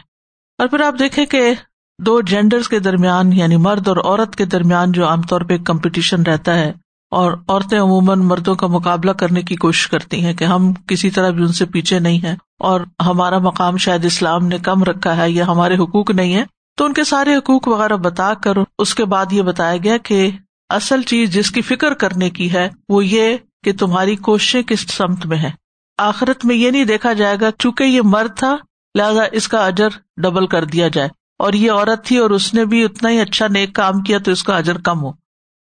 اور 0.58 0.68
پھر 0.68 0.82
آپ 0.82 0.96
دیکھیں 1.00 1.26
کہ 1.26 1.54
دو 2.00 2.22
جینڈرس 2.22 2.70
کے 2.70 2.80
درمیان 2.80 3.34
یعنی 3.34 3.58
مرد 3.58 3.88
اور 3.88 3.98
عورت 3.98 4.36
کے 4.36 4.46
درمیان 4.46 4.92
جو 4.92 5.08
عام 5.08 5.22
طور 5.22 5.42
پہ 5.42 5.58
کمپٹیشن 5.58 6.24
رہتا 6.24 6.56
ہے 6.56 6.74
اور 7.14 7.34
عورتیں 7.48 7.80
عموماً 7.80 8.20
مردوں 8.20 8.56
کا 8.56 8.68
مقابلہ 8.68 9.12
کرنے 9.12 9.42
کی 9.42 9.56
کوشش 9.56 9.88
کرتی 9.88 10.24
ہیں 10.26 10.34
کہ 10.34 10.44
ہم 10.44 10.74
کسی 10.88 11.10
طرح 11.10 11.30
بھی 11.30 11.42
ان 11.42 11.52
سے 11.52 11.66
پیچھے 11.66 12.00
نہیں 12.00 12.18
ہیں 12.18 12.36
اور 12.60 12.82
ہمارا 13.06 13.38
مقام 13.38 13.78
شاید 13.78 14.06
اسلام 14.06 14.48
نے 14.48 14.58
کم 14.58 14.84
رکھا 14.84 15.18
ہے 15.18 15.32
یا 15.32 15.48
ہمارے 15.48 15.76
حقوق 15.76 16.12
نہیں 16.12 16.36
ہے 16.36 16.44
تو 16.78 16.86
ان 16.86 16.94
کے 16.94 17.04
سارے 17.04 17.36
حقوق 17.36 17.68
وغیرہ 17.68 17.98
بتا 17.98 18.34
کر، 18.34 18.54
اس 18.80 18.96
کے 18.96 19.06
بعد 19.06 19.34
یہ 19.34 19.42
بتایا 19.42 19.78
گیا 19.78 19.98
کہ 19.98 20.30
اصل 20.70 21.02
چیز 21.02 21.34
جس 21.34 21.52
کی 21.52 21.62
فکر 21.62 21.94
کرنے 21.94 22.30
کی 22.30 22.54
ہے 22.54 22.70
وہ 22.90 23.06
یہ 23.06 23.38
کہ 23.64 23.74
تمہاری 23.80 24.16
کوششیں 24.16 24.62
کس 24.62 24.92
سمت 24.92 25.26
میں 25.26 25.38
ہے 25.38 25.52
آخرت 25.98 26.46
میں 26.46 26.56
یہ 26.56 26.72
نہیں 26.72 26.86
دیکھا 26.86 27.14
جائے 27.14 27.38
گا 27.42 27.50
چونکہ 27.60 27.84
یہ 27.84 28.02
مرد 28.04 28.38
تھا، 28.38 28.56
لہٰذا 28.96 29.24
اس 29.32 29.48
کا 29.48 29.66
اجر 29.66 29.90
ڈبل 30.18 30.48
کر 30.48 30.66
دیا 30.66 30.88
جائے۔ 30.88 31.10
اور 31.40 31.54
یہ 31.54 31.72
عورت 31.72 32.06
تھی 32.06 32.18
اور 32.18 32.30
اس 32.30 32.54
نے 32.54 32.66
بھی 32.66 32.84
اتنا 32.84 33.10
ہی 33.10 33.20
اچھا 33.20 33.48
نیک 33.48 33.74
کام 33.74 34.02
کیا 34.02 34.18
تو 34.18 34.32
اس 34.32 34.44
کا 34.44 34.58
اجر 34.58 34.78
کم 34.78 35.04
ہو۔ 35.04 35.12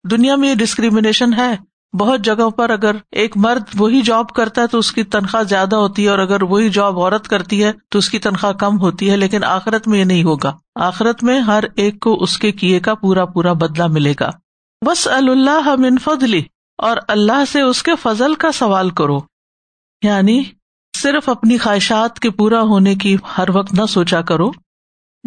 دنیا 0.05 0.37
میں 0.37 0.49
یہ 0.49 0.55
ڈسکریمنیشن 0.55 1.35
ہے۔ 1.35 1.57
بہت 1.99 2.21
جگہ 2.21 2.51
پر 2.51 2.71
اگر 2.71 2.97
ایک 3.13 3.37
مرد 3.37 3.63
وہی 3.79 4.01
جاب 4.01 4.29
کرتا 4.29 4.63
ہے 4.63 4.67
تو 4.67 4.79
اس 4.79 4.93
کی 4.93 5.03
تنخواہ 5.05 5.43
زیادہ 5.43 5.77
ہوتی 5.77 6.05
ہے 6.05 6.09
اور 6.09 6.19
اگر 6.19 6.43
وہی 6.43 6.69
جاب 6.69 6.99
عورت 6.99 7.29
کرتی 7.29 7.65
ہے 7.65 7.73
تو 7.91 7.99
اس 7.99 8.11
کی 8.11 8.19
تنخواہ 8.19 8.53
کم 8.53 8.81
ہوتی 8.81 9.11
ہے، 9.11 9.17
لیکن 9.17 9.45
آخرت 9.45 9.89
میں 9.89 9.99
یہ 9.99 10.05
نہیں 10.05 10.25
ہوگا۔ 10.25 10.57
آخرت 10.75 11.25
میں 11.25 11.41
ہر 11.41 11.65
ایک 11.77 12.01
کو 12.01 12.23
اس 12.23 12.39
کے 12.39 12.53
کیے 12.53 12.81
کا 12.81 12.95
پورا 12.95 13.25
پورا 13.25 13.53
بدلا 13.53 13.87
ملے 13.87 14.15
گا۔ 14.21 14.31
بس 14.87 15.09
اللہ 15.09 15.75
من 15.79 15.99
فضلی 15.99 16.43
اور 16.79 16.97
اللہ 17.09 17.45
سے 17.53 17.61
اس 17.61 17.83
کے 17.83 17.93
فضل 18.03 18.35
کا 18.35 18.53
سوال 18.53 18.91
کرو۔ 18.91 19.19
یعنی 20.03 20.43
صرف 20.97 21.29
اپنی 21.29 21.59
خواہشات 21.59 22.21
کے 22.21 22.31
پورا 22.31 22.61
ہونے 22.61 22.95
کی 22.95 23.17
ہر 23.39 23.51
وقت 23.55 23.75
نہ 23.75 23.87
سوچا 23.87 24.23
کرو، 24.23 24.51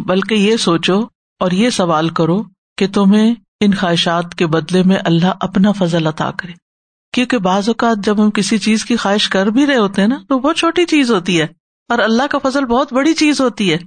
بلکہ 0.06 0.36
یہ 0.36 0.58
سوچو 0.58 1.00
اور 1.40 1.52
یہ 1.52 1.70
سوال 1.70 2.10
کرو 2.10 2.44
کہ 2.78 2.88
تمہیں 2.88 3.36
ان 3.66 3.74
خواہشات 3.74 4.36
کے 4.36 4.48
بدلے 4.48 4.84
میں 4.84 4.98
اللہ 5.06 5.34
اپنا 5.40 5.72
فضل 5.72 6.08
عطا 6.08 6.32
کرے۔ 6.32 6.52
کیونکہ 7.14 7.38
بعض 7.38 7.70
اوقات 7.70 7.98
جب 7.98 8.24
ہم 8.24 8.32
کسی 8.32 8.58
چیز 8.58 8.86
کی 8.86 8.96
خواہش 8.96 9.30
کر 9.30 9.46
بھی 9.46 9.66
رہے 9.66 9.78
ہوتے 9.78 10.02
ہیں 10.02 10.08
نا، 10.08 10.18
تو 10.30 10.40
بہت 10.40 10.58
چھوٹی 10.58 10.86
چیز 10.86 11.12
ہوتی 11.12 11.40
ہے 11.42 11.48
اور 11.90 12.00
اللہ 12.00 12.24
کا 12.32 12.38
فضل 12.38 12.66
بہت 12.66 12.94
بڑی 12.94 13.14
چیز 13.14 13.42
ہوتی 13.42 13.74
ہے۔ 13.74 13.78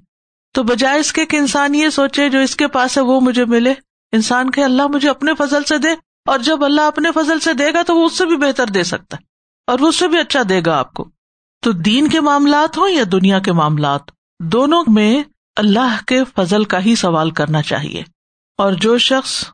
تو 0.52 0.62
بجائے 0.62 1.00
اس 1.00 1.12
کے 1.12 1.26
کہ 1.26 1.36
انسان 1.36 1.74
یہ 1.74 1.88
سوچے 1.88 2.28
جو 2.28 2.38
اس 2.38 2.56
کے 2.56 2.68
پاس 2.68 2.98
ہے 2.98 3.02
وہ 3.02 3.20
مجھے 3.20 3.44
ملے، 3.44 3.74
انسان 4.12 4.50
کے 4.50 4.64
اللہ 4.64 4.86
مجھے 4.86 5.10
اپنے 5.10 5.32
فضل 5.38 5.64
سے 5.64 5.78
دے 5.78 5.88
اور 6.24 6.38
جب 6.38 6.64
اللہ 6.64 6.80
اپنے 6.80 7.12
فضل 7.12 7.40
سے 7.40 7.52
دے 7.52 7.74
گا 7.74 7.82
تو 7.82 7.96
وہ 7.96 8.06
اس 8.06 8.18
سے 8.18 8.26
بھی 8.26 8.36
بہتر 8.36 8.66
دے 8.66 8.82
سکتا 8.82 9.16
ہے 9.16 9.24
اور 9.66 9.78
وہ 9.80 9.88
اس 9.88 9.96
سے 9.96 10.08
بھی 10.08 10.18
اچھا 10.18 10.40
دے 10.48 10.60
گا 10.66 10.78
آپ 10.78 10.94
کو۔ 10.94 11.08
تو 11.62 11.72
دین 11.72 12.08
کے 12.08 12.20
معاملات 12.20 12.78
ہوں 12.78 12.88
یا 12.88 13.04
دنیا 13.12 13.38
کے 13.38 13.52
معاملات، 13.52 14.00
دونوں 14.40 14.84
میں 14.86 15.22
اللہ 15.56 15.96
کے 16.06 16.22
فضل 16.36 16.64
کا 16.64 16.84
ہی 16.84 16.94
سوال 16.94 17.30
کرنا 17.30 17.62
چاہیے۔ 17.62 18.02
اور 18.58 18.72
جو 18.72 18.98
شخص 18.98 19.44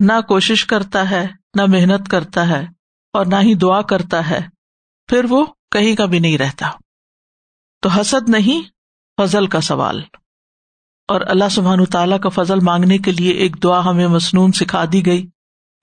نہ 0.00 0.20
کوشش 0.28 0.64
کرتا 0.64 1.10
ہے، 1.10 1.26
نہ 1.54 1.62
محنت 1.68 2.08
کرتا 2.08 2.48
ہے 2.48 2.66
اور 3.12 3.26
نہ 3.26 3.34
ہی 3.34 3.54
دعا 3.54 3.82
کرتا 3.82 4.30
ہے، 4.30 4.40
پھر 5.06 5.24
وہ 5.28 5.46
کہیں 5.70 5.96
کا 5.96 6.04
بھی 6.04 6.18
نہیں 6.18 6.38
رہتا۔ 6.38 6.70
تو 7.82 7.88
حسد 7.88 8.28
نہیں، 8.28 8.62
فضل 9.20 9.46
کا 9.46 9.60
سوال۔ 9.60 10.02
اور 11.08 11.20
اللہ 11.20 11.48
سبحان 11.50 11.84
تعالیٰ 11.84 12.20
کا 12.20 12.28
فضل 12.28 12.60
مانگنے 12.60 12.98
کے 12.98 13.10
لیے 13.10 13.32
ایک 13.32 13.62
دعا 13.62 13.84
ہمیں 13.84 14.06
مصنون 14.06 14.52
سکھا 14.52 14.84
دی 14.92 15.06
گئی۔ 15.06 15.26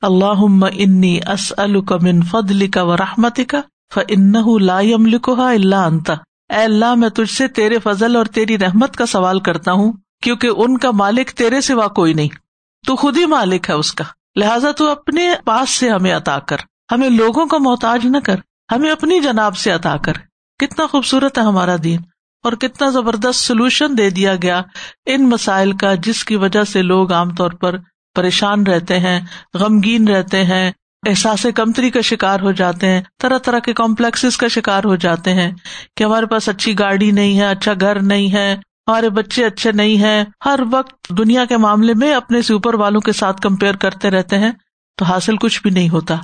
اللہ 0.02 0.66
انی 0.74 1.20
اس 1.28 1.54
من 2.02 2.22
فضل 2.22 2.68
کا 2.68 2.84
و 2.84 2.98
رحمت 2.98 3.40
کا 3.48 3.62
فن 3.94 4.32
لائم 4.62 5.06
لکھا 5.06 5.50
اللہ 5.50 5.76
انتا 5.76 6.14
اے 6.50 6.64
اللہ، 6.64 6.96
میں 6.96 7.10
تجھ 7.10 7.32
سے 7.32 7.48
تیرے 7.48 7.80
فضل 7.80 8.16
اور 8.16 8.26
تیری 8.26 8.58
رحمت 8.58 8.96
کا 8.96 9.06
سوال 9.06 9.40
کرتا 9.40 9.72
ہوں، 9.72 9.94
کیونکہ 10.22 10.50
ان 10.58 10.78
کا 10.78 10.92
مالک 10.92 11.30
تیرے 11.30 11.62
سوا 11.62 11.88
کوئی 11.88 12.14
نہیں۔ 12.14 12.43
تو 12.86 12.96
خود 12.96 13.18
ہی 13.18 13.26
مالک 13.26 13.70
ہے 13.70 13.76
اس 13.76 13.92
کا۔ 13.92 14.04
لہٰذا 14.36 14.72
تو 14.72 14.92
اپنے 14.92 15.30
پاس 15.46 15.70
سے 15.70 15.90
ہمیں 15.90 16.14
عطا 16.14 16.40
کر۔ 16.40 16.58
ہمیں 16.92 17.10
لوگوں 17.10 17.46
کا 17.46 17.58
محتاج 17.58 18.06
نہ 18.06 18.18
کر۔ 18.26 18.36
ہمیں 18.72 18.92
اپنی 18.92 19.20
جناب 19.20 19.58
سے 19.58 19.72
عطا 19.72 19.98
کر۔ 19.98 20.14
کتنا 20.60 20.88
خوبصورت 20.88 21.38
ہے 21.38 21.44
ہمارا 21.44 21.76
دین۔ 21.84 22.00
اور 22.44 22.54
کتنا 22.54 22.90
زبردست 22.90 23.36
سولوشن 23.36 23.98
دے 23.98 24.10
دیا 24.10 24.36
گیا 24.36 24.62
ان 25.06 25.30
مسائل 25.30 25.72
کا، 25.72 25.96
جس 25.96 26.26
کی 26.26 26.36
وجہ 26.36 26.64
سے 26.64 26.82
لوگ 26.82 27.14
عام 27.14 27.36
طور 27.36 27.52
پر 27.52 27.76
پریشان 28.16 28.68
رہتے 28.68 29.00
ہیں، 29.00 29.22
غمگین 29.54 30.08
رہتے 30.08 30.44
ہیں، 30.44 30.72
احساس 31.08 31.46
کمتری 31.56 31.90
کا 31.90 32.02
شکار 32.02 32.40
ہو 32.40 32.52
جاتے 32.52 32.88
ہیں، 32.88 33.02
طرح 33.20 33.38
طرح 33.38 33.60
کے 33.60 33.74
کمپلیکس 33.74 34.38
کا 34.38 34.48
شکار 34.48 34.84
ہو 34.84 34.96
جاتے 34.96 35.34
ہیں 35.34 35.52
کہ 35.98 36.04
ہمارے 36.04 36.26
پاس 36.26 36.50
اچھی 36.50 36.80
گاڑی 36.80 37.12
نہیں 37.12 37.40
ہے 37.40 37.46
اچھا 37.46 37.74
گھر 37.82 38.02
نہیں 38.02 38.34
ہے 38.34 38.58
ہمارے 38.88 39.10
بچے 39.10 39.46
اچھے 39.46 39.72
نہیں 39.72 39.98
ہیں، 39.98 40.24
ہر 40.46 40.60
وقت 40.72 41.10
دنیا 41.18 41.46
کے 41.46 41.58
معاملے 41.58 41.94
میں 41.94 42.14
اپنے 42.14 42.42
سے 42.42 42.54
اوپر 42.54 42.74
والوں 42.74 43.02
کے 43.02 43.12
ساتھ 43.12 43.42
کمپیئر 43.42 43.76
کرتے 43.76 44.10
رہتے 44.10 44.38
ہیں، 44.38 44.52
تو 44.98 45.06
حاصل 45.06 45.38
کچھ 45.38 45.62
بھی 45.62 45.70
نہیں 45.70 45.90
ہوتا۔ 45.90 46.16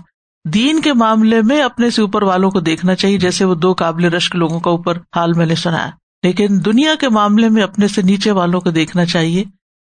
دین 0.45 0.81
کے 0.81 0.93
معاملے 0.93 1.41
میں 1.41 1.61
اپنے 1.61 1.89
سے 1.89 2.01
اوپر 2.01 2.23
والوں 2.23 2.51
کو 2.51 2.59
دیکھنا 2.59 2.95
چاہیے، 2.95 3.17
جیسے 3.17 3.45
وہ 3.45 3.55
دو 3.55 3.73
قابل 3.73 4.05
رشک 4.05 4.35
لوگوں 4.35 4.59
کا 4.59 4.69
اوپر 4.69 4.97
حال 5.15 5.33
میں 5.33 5.45
نے 5.45 5.55
سنایا 5.55 5.89
لیکن 6.23 6.59
دنیا 6.65 6.95
کے 6.95 7.09
معاملے 7.09 7.49
میں 7.49 7.63
اپنے 7.63 7.87
سے 7.87 8.01
نیچے 8.01 8.31
والوں 8.31 8.61
کو 8.61 8.71
دیکھنا 8.71 9.05
چاہیے 9.05 9.43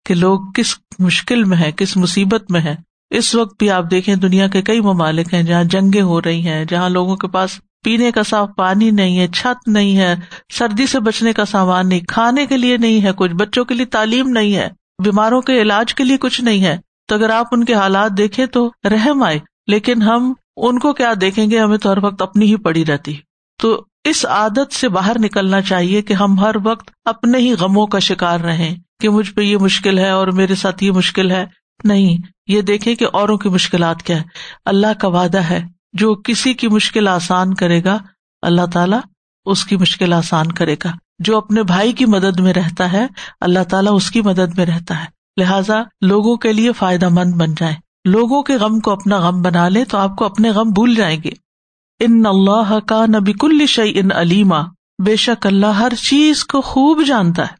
کہ 0.05 0.13
لوگ 0.15 0.51
کس 0.55 0.75
مشکل 0.99 1.43
میں 1.43 1.57
ہے 1.57 1.71
کس 1.71 1.95
مصیبت 1.97 2.51
میں 2.51 2.61
ہے 2.61 2.75
اس 3.09 3.33
وقت 3.35 3.55
بھی 3.59 3.69
آپ 3.69 3.83
دیکھیں 3.91 4.15
دنیا 4.15 4.47
کے 4.47 4.61
کئی 4.61 4.81
ممالک 4.81 5.33
ہیں 5.33 5.41
جہاں 5.43 5.63
جنگیں 5.63 6.01
ہو 6.01 6.21
رہی 6.21 6.47
ہیں، 6.47 6.65
جہاں 6.65 6.89
لوگوں 6.89 7.15
کے 7.15 7.27
پاس 7.27 7.59
پینے 7.83 8.11
کا 8.11 8.23
صاف 8.23 8.49
پانی 8.57 8.91
نہیں 8.91 9.19
ہے، 9.19 9.27
چھت 9.27 9.67
نہیں 9.67 9.97
ہے، 9.97 10.15
سردی 10.53 10.87
سے 10.87 10.99
بچنے 10.99 11.33
کا 11.33 11.45
سامان 11.45 11.89
نہیں، 11.89 11.99
کھانے 11.99 12.45
کے 12.45 12.57
لیے 12.57 12.77
نہیں 12.77 13.03
ہے 13.03 13.11
کچھ، 13.15 13.31
بچوں 13.31 13.65
کے 13.65 13.73
لیے 13.73 13.85
تعلیم 13.85 14.29
نہیں 14.29 14.55
ہے، 14.55 14.69
بیماروں 15.03 15.41
کے 15.41 15.61
علاج 15.61 15.93
کے 15.93 16.03
لیے 16.03 16.17
کچھ 16.17 16.41
نہیں 16.41 16.63
ہے۔ 16.63 16.77
تو 17.07 17.15
اگر 17.15 17.29
آپ 17.29 17.47
ان 17.51 17.65
کے 17.65 17.73
حالات 17.73 18.11
دیکھیں 18.17 18.45
تو 18.45 18.71
رحم 18.83 19.23
آئے، 19.23 19.39
لیکن 19.67 20.01
ہم 20.01 20.33
ان 20.57 20.79
کو 20.79 20.93
کیا 20.93 21.13
دیکھیں 21.21 21.51
گے؟ 21.51 21.59
ہمیں 21.59 21.77
تو 21.77 21.91
ہر 21.91 22.03
وقت 22.03 22.21
اپنی 22.21 22.45
ہی 22.45 22.55
پڑی 22.55 22.85
رہتی۔ 22.85 23.15
تو 23.61 23.85
اس 24.03 24.25
عادت 24.25 24.73
سے 24.73 24.89
باہر 24.89 25.19
نکلنا 25.19 25.61
چاہیے 25.61 26.01
کہ 26.01 26.13
ہم 26.13 26.39
ہر 26.39 26.55
وقت 26.63 26.89
اپنے 27.05 27.37
ہی 27.37 27.53
غموں 27.53 27.87
کا 27.87 27.99
شکار 27.99 28.39
رہیں 28.39 28.75
کہ 28.99 29.09
مجھ 29.09 29.31
پہ 29.31 29.41
یہ 29.41 29.57
مشکل 29.57 29.99
ہے 29.99 30.09
اور 30.09 30.27
میرے 30.27 30.55
ساتھ 30.55 30.83
یہ 30.83 30.91
مشکل 30.91 31.31
ہے۔ 31.31 31.45
نہیں، 31.83 32.17
یہ 32.47 32.61
دیکھیں 32.61 32.95
کہ 32.95 33.05
اوروں 33.13 33.37
کی 33.37 33.49
مشکلات 33.49 34.03
کیا 34.03 34.17
ہے 34.17 34.23
اللہ 34.65 34.93
کا 34.99 35.07
وعدہ 35.07 35.37
ہے۔ 35.37 35.78
جو 35.93 36.15
کسی 36.15 36.53
کی 36.53 36.67
مشکل 36.67 37.07
آسان 37.07 37.53
کرے 37.53 37.83
گا، 37.83 37.97
اللہ 38.41 38.65
تعالیٰ 38.73 38.99
اس 39.45 39.65
کی 39.65 39.77
مشکل 39.77 40.13
آسان 40.13 40.51
کرے 40.51 40.75
گا۔ 40.83 40.91
جو 41.19 41.37
اپنے 41.37 41.63
بھائی 41.63 41.93
کی 41.93 42.05
مدد 42.05 42.39
میں 42.39 42.53
رہتا 42.53 42.91
ہے، 42.91 43.07
اللہ 43.41 43.63
تعالیٰ 43.69 43.95
اس 43.95 44.11
کی 44.11 44.21
مدد 44.21 44.57
میں 44.57 44.65
رہتا 44.65 44.99
ہے۔ 44.99 45.19
لہٰذا 45.41 45.75
لوگوں 46.01 46.37
کے 46.37 46.53
لیے 46.53 46.71
فائدہ 46.71 47.09
مند 47.09 47.33
بن 47.33 47.53
جائے 47.57 47.75
لوگوں 48.05 48.43
کے 48.43 48.55
غم 48.55 48.79
کو 48.79 48.91
اپنا 48.91 49.17
غم 49.17 49.41
بنا 49.41 49.69
لے 49.69 49.85
تو 49.85 49.97
آپ 49.97 50.15
کو 50.15 50.25
اپنے 50.25 50.49
غم 50.49 50.69
بھول 50.69 50.95
جائیں 50.95 51.23
گے۔ 51.23 51.29
ان 51.99 52.25
اللہ 52.25 52.79
کا 52.79 53.05
نبی 53.05 53.33
کل 53.33 53.65
شعی 53.65 53.99
ان 53.99 54.11
علیما۔ 54.11 54.61
بے 55.05 55.15
شک 55.15 55.47
اللہ 55.47 55.65
ہر 55.65 55.93
چیز 55.95 56.45
کو 56.45 56.61
خوب 56.61 57.05
جانتا 57.07 57.43
ہے۔ 57.43 57.53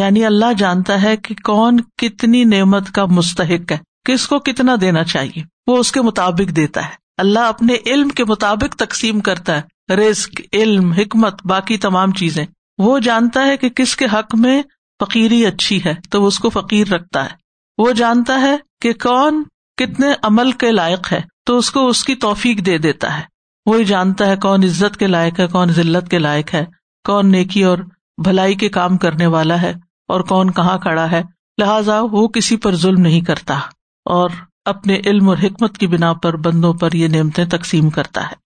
یعنی 0.00 0.24
اللہ 0.24 0.52
جانتا 0.58 1.02
ہے 1.02 1.16
کہ 1.16 1.34
کون 1.44 1.80
کتنی 1.96 2.44
نعمت 2.44 2.90
کا 2.90 3.04
مستحق 3.06 3.72
ہے، 3.72 3.78
کس 4.04 4.28
کو 4.28 4.38
کتنا 4.38 4.76
دینا 4.80 5.04
چاہیے۔ 5.04 5.42
وہ 5.66 5.78
اس 5.78 5.92
کے 5.92 6.02
مطابق 6.02 6.56
دیتا 6.56 6.84
ہے۔ 6.84 7.01
اللہ 7.22 7.38
اپنے 7.38 7.76
علم 7.86 8.08
کے 8.08 8.24
مطابق 8.24 8.76
تقسیم 8.76 9.20
کرتا 9.20 9.60
ہے۔ 9.60 9.94
رسک 9.94 10.40
علم، 10.52 10.92
حکمت، 10.92 11.46
باقی 11.46 11.76
تمام 11.76 12.12
چیزیں۔ 12.12 12.46
وہ 12.78 12.98
جانتا 12.98 13.46
ہے 13.46 13.56
کہ 13.56 13.68
کس 13.68 13.96
کے 13.96 14.04
حق 14.04 14.34
میں 14.34 14.62
فقیری 15.04 15.46
اچھی 15.46 15.84
ہے، 15.84 15.94
تو 16.10 16.22
وہ 16.22 16.26
اس 16.26 16.38
کو 16.38 16.50
فقیر 16.50 16.88
رکھتا 16.88 17.24
ہے۔ 17.24 17.30
وہ 17.78 17.92
جانتا 17.92 18.40
ہے 18.40 18.56
کہ 18.80 18.92
کون 18.92 19.42
کتنے 19.76 20.06
عمل 20.22 20.52
کے 20.52 20.70
لائق 20.70 21.12
ہے، 21.12 21.20
تو 21.46 21.58
اس 21.58 21.70
کو 21.70 21.88
اس 21.88 22.04
کی 22.04 22.14
توفیق 22.14 22.66
دے 22.66 22.78
دیتا 22.78 23.18
ہے۔ 23.18 23.22
وہی 23.66 23.84
جانتا 23.84 24.26
ہے 24.26 24.36
کون 24.36 24.64
عزت 24.64 24.96
کے 24.96 25.06
لائق 25.06 25.40
ہے، 25.40 25.46
کون 25.46 25.72
ذلت 25.72 26.10
کے 26.10 26.18
لائق 26.18 26.54
ہے، 26.54 26.64
کون 27.04 27.32
نیکی 27.32 27.64
اور 27.64 27.78
بھلائی 28.24 28.54
کے 28.54 28.68
کام 28.68 28.96
کرنے 28.96 29.26
والا 29.26 29.62
ہے، 29.62 29.74
اور 30.08 30.20
کون 30.20 30.52
کہاں 30.52 30.78
کھڑا 30.78 31.10
ہے۔ 31.10 31.22
لہذا 31.58 32.00
وہ 32.00 32.28
کسی 32.28 32.56
پر 32.56 32.76
ظلم 32.76 33.00
نہیں 33.00 33.20
کرتا۔ 33.20 33.60
اور 34.04 34.30
اپنے 34.64 35.00
علم 35.06 35.28
اور 35.28 35.36
حکمت 35.42 35.78
کی 35.78 35.86
بنا 35.86 36.12
پر 36.12 36.36
بندوں 36.36 36.74
پر 36.74 36.92
یہ 36.92 37.08
نعمتیں 37.08 37.44
تقسیم 37.44 37.90
کرتا 37.90 38.26
ہے۔ 38.26 38.42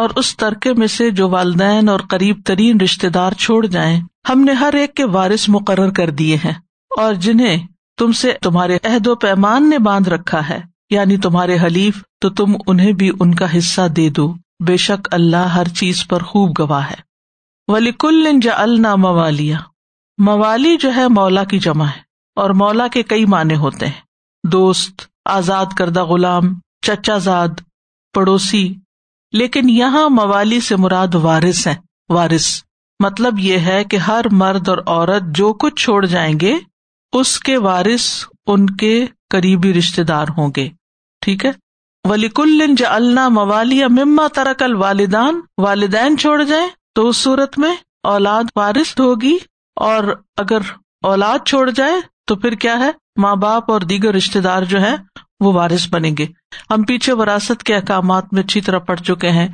اور 0.00 0.10
اس 0.16 0.36
ترکے 0.36 0.72
میں 0.74 0.86
سے 0.86 1.10
جو 1.10 1.28
والدین 1.28 1.88
اور 1.88 2.00
قریب 2.00 2.40
ترین 2.44 2.80
رشتے 2.80 3.08
دار 3.08 3.32
چھوڑ 3.32 3.66
جائیں، 3.66 4.00
ہم 4.28 4.40
نے 4.40 4.52
ہر 4.52 4.74
ایک 4.74 4.94
کے 4.94 5.04
وارث 5.04 5.48
مقرر 5.48 5.90
کر 5.90 6.10
دیے 6.10 6.36
ہیں۔ 6.44 6.54
اور 6.96 7.14
جنہیں 7.14 7.56
تم 7.98 8.12
سے 8.12 8.32
تمہارے 8.42 8.78
عہد 8.84 9.06
و 9.06 9.14
پیمان 9.14 9.70
نے 9.70 9.78
باندھ 9.78 10.08
رکھا 10.08 10.48
ہے 10.48 10.60
یعنی 10.90 11.16
تمہارے 11.16 11.58
حلیف، 11.62 12.02
تو 12.20 12.30
تم 12.30 12.56
انہیں 12.66 12.92
بھی 12.92 13.10
ان 13.20 13.34
کا 13.34 13.58
حصہ 13.58 13.88
دے 13.88 14.08
دو۔ 14.10 14.34
بے 14.66 14.76
شک 14.76 15.08
اللہ 15.12 15.46
ہر 15.56 15.68
چیز 15.68 16.08
پر 16.08 16.22
خوب 16.22 16.50
گواہ 16.58 16.90
ہے۔ 16.90 17.00
ولی 17.68 17.92
کل 17.98 18.26
جا 18.42 18.52
النا 18.56 18.94
موالیا 18.96 19.58
موالی 20.18 20.76
جو 20.76 20.94
ہے 20.94 21.08
مولا 21.08 21.44
کی 21.44 21.58
جمع 21.58 21.86
ہے، 21.86 22.00
اور 22.36 22.50
مولا 22.50 22.88
کے 22.88 23.02
کئی 23.02 23.24
معنی 23.24 23.54
ہوتے 23.54 23.86
ہیں۔ 23.86 24.00
دوست، 24.44 25.02
آزاد 25.24 25.66
کردہ 25.76 26.04
غلام، 26.04 26.54
چچا 26.82 27.18
زاد، 27.18 27.48
پڑوسی 28.14 28.74
لیکن 29.32 29.68
یہاں 29.68 30.08
موالی 30.08 30.60
سے 30.60 30.76
مراد 30.76 31.14
وارث 31.14 31.66
ہے 31.66 31.74
وارث 32.08 32.62
مطلب 33.04 33.38
یہ 33.38 33.58
ہے 33.58 33.84
کہ 33.84 33.96
ہر 33.96 34.24
مرد 34.32 34.68
اور 34.68 34.78
عورت 34.86 35.22
جو 35.34 35.52
کچھ 35.52 35.84
چھوڑ 35.84 36.06
جائیں 36.06 36.40
گے، 36.40 36.56
اس 37.12 37.40
کے 37.40 37.56
وارث 37.56 38.24
ان 38.46 38.76
کے 38.76 39.06
قریبی 39.30 39.74
رشتے 39.74 40.02
دار 40.02 40.26
ہوں 40.38 40.50
گے۔ 40.56 40.68
ٹھیک 41.20 41.44
ہے؟ 41.44 41.50
ولی 42.08 42.28
کل 42.28 42.74
جا 42.78 43.28
موالی 43.28 43.84
مما 43.84 44.26
ترکل 44.26 44.74
والدان 44.74 45.40
والدین 45.58 46.18
چھوڑ 46.18 46.44
جائیں 46.44 46.68
تو 46.94 47.08
اس 47.08 47.16
صورت 47.16 47.58
میں 47.58 47.76
اولاد 48.02 48.44
وارث 48.56 49.00
ہوگی۔ 49.00 49.38
اور 49.76 50.22
اگر 50.36 50.58
اولاد 51.02 51.38
چھوڑ 51.46 51.70
جائے 51.70 51.92
تو 52.26 52.36
پھر 52.36 52.52
کیا 52.52 52.78
ہے؟ 52.78 52.90
ماں 53.16 53.36
باپ 53.36 53.70
اور 53.70 53.80
دیگر 53.80 54.14
رشتے 54.14 54.40
دار 54.40 54.62
جو 54.62 54.80
ہے 54.80 54.96
وہ 55.40 55.52
وارث 55.52 55.88
بنیں 55.90 56.16
گے۔ 56.18 56.26
ہم 56.70 56.82
پیچھے 56.82 57.12
وراثت 57.12 57.62
کے 57.62 57.74
احکامات 57.74 58.32
میں 58.32 58.42
اچھی 58.42 58.60
طرح 58.60 58.78
پڑھ 58.78 59.00
چکے 59.00 59.30
ہیں 59.30 59.48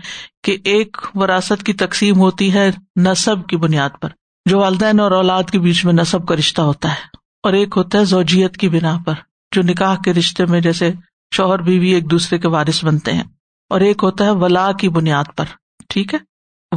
کہ 0.45 0.57
ایک 0.65 0.97
وراثت 1.15 1.63
کی 1.63 1.73
تقسیم 1.73 2.17
ہوتی 2.17 2.53
ہے 2.55 2.71
نصب 2.97 3.47
کی 3.47 3.57
بنیاد 3.57 3.91
پر، 4.01 4.09
جو 4.47 4.59
والدین 4.59 5.01
اور 5.01 5.11
اولاد 5.11 5.43
کے 5.43 5.59
بیچ 5.59 5.85
میں 5.85 5.93
نصب 5.93 6.29
کا 6.29 6.37
رشتہ 6.37 6.63
ہوتا 6.63 6.89
ہے، 6.89 7.17
اور 7.43 7.53
ایک 7.53 7.75
ہوتا 7.77 7.99
ہے 7.99 8.05
زوجیت 8.05 8.57
کی 8.57 8.69
بنا 8.69 8.99
پر، 9.07 9.15
جو 9.53 9.63
نکاح 9.63 9.97
کے 10.05 10.15
رشتے 10.15 10.47
میں 10.47 10.61
جیسے 10.61 10.93
شوہر 11.35 11.59
بیوی 11.59 11.91
ایک 11.91 12.11
دوسرے 12.11 12.39
کے 12.39 12.49
وارث 12.49 12.85
بنتے 12.85 13.13
ہیں۔ 13.13 13.25
اور 13.69 13.81
ایک 13.81 14.05
ہوتا 14.05 14.25
ہے 14.25 14.31
ولا 14.31 14.73
کی 14.73 14.89
بنیاد 14.89 15.25
پر۔ 15.37 15.45
ٹھیک 15.89 16.15
ہے؟ 16.15 16.19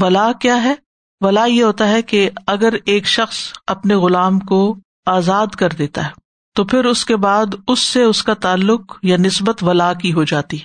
ولا 0.01 0.31
کیا 0.41 0.63
ہے؟ 0.63 0.73
ولا 1.21 1.45
یہ 1.45 1.63
ہوتا 1.63 1.89
ہے 1.89 2.01
کہ 2.01 2.29
اگر 2.47 2.73
ایک 2.85 3.07
شخص 3.07 3.37
اپنے 3.67 3.95
غلام 3.95 4.39
کو 4.39 4.77
آزاد 5.05 5.47
کر 5.47 5.69
دیتا 5.69 6.05
ہے 6.05 6.09
تو 6.59 6.65
پھر 6.65 6.85
اس 6.85 7.05
کے 7.05 7.15
بعد 7.15 7.45
اس 7.67 7.79
سے 7.79 8.03
اس 8.03 8.23
کا 8.23 8.33
تعلق 8.33 8.99
یا 9.03 9.17
نسبت 9.17 9.63
ولا 9.63 9.93
کی 9.93 10.13
ہو 10.13 10.23
جاتی۔ 10.23 10.57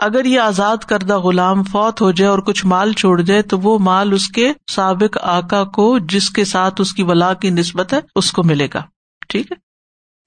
اگر 0.00 0.24
یہ 0.24 0.40
آزاد 0.40 0.76
کردہ 0.76 1.18
غلام 1.18 1.62
فوت 1.62 2.00
ہو 2.00 2.10
جائے 2.10 2.30
اور 2.30 2.38
کچھ 2.38 2.66
مال 2.66 2.92
چھوڑ 2.92 3.20
جائے 3.20 3.42
تو 3.42 3.58
وہ 3.58 3.78
مال 3.78 4.12
اس 4.12 4.28
کے 4.28 4.52
سابق 4.70 5.18
آکا 5.22 5.64
کو 5.64 5.98
جس 5.98 6.30
کے 6.30 6.44
ساتھ 6.44 6.80
اس 6.80 6.92
کی 6.92 7.02
ولا 7.02 7.34
کی 7.34 7.50
نسبت 7.50 7.92
ہے، 7.92 8.00
اس 8.16 8.32
کو 8.32 8.42
ملے 8.42 8.68
گا۔ 8.74 8.82
ٹھیک 9.28 9.52
ہے؟ 9.52 9.56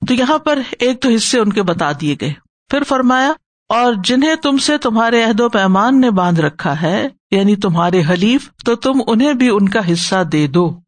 تو 0.07 0.13
یہاں 0.13 0.37
پر 0.37 0.59
ایک 0.79 1.01
تو 1.01 1.09
حصے 1.09 1.39
ان 1.39 1.53
کے 1.53 1.61
بتا 1.61 1.91
دیے 2.01 2.15
گئے۔ 2.21 2.33
پھر 2.69 2.83
فرمایا، 2.83 3.31
اور 3.69 3.93
جنہیں 4.03 4.35
تم 4.35 4.57
سے 4.57 4.77
تمہارے 4.77 5.23
عہد 5.23 5.39
و 5.39 5.49
پیمان 5.49 6.01
نے 6.01 6.11
باندھ 6.11 6.39
رکھا 6.39 6.81
ہے 6.81 7.07
یعنی 7.31 7.55
تمہارے 7.55 8.01
حلیف، 8.09 8.49
تو 8.65 8.75
تم 8.75 8.93
انہیں 9.07 9.33
بھی 9.33 9.49
ان 9.49 9.69
کا 9.69 9.91
حصہ 9.93 10.23
دے 10.23 10.47
دو۔ 10.47 10.80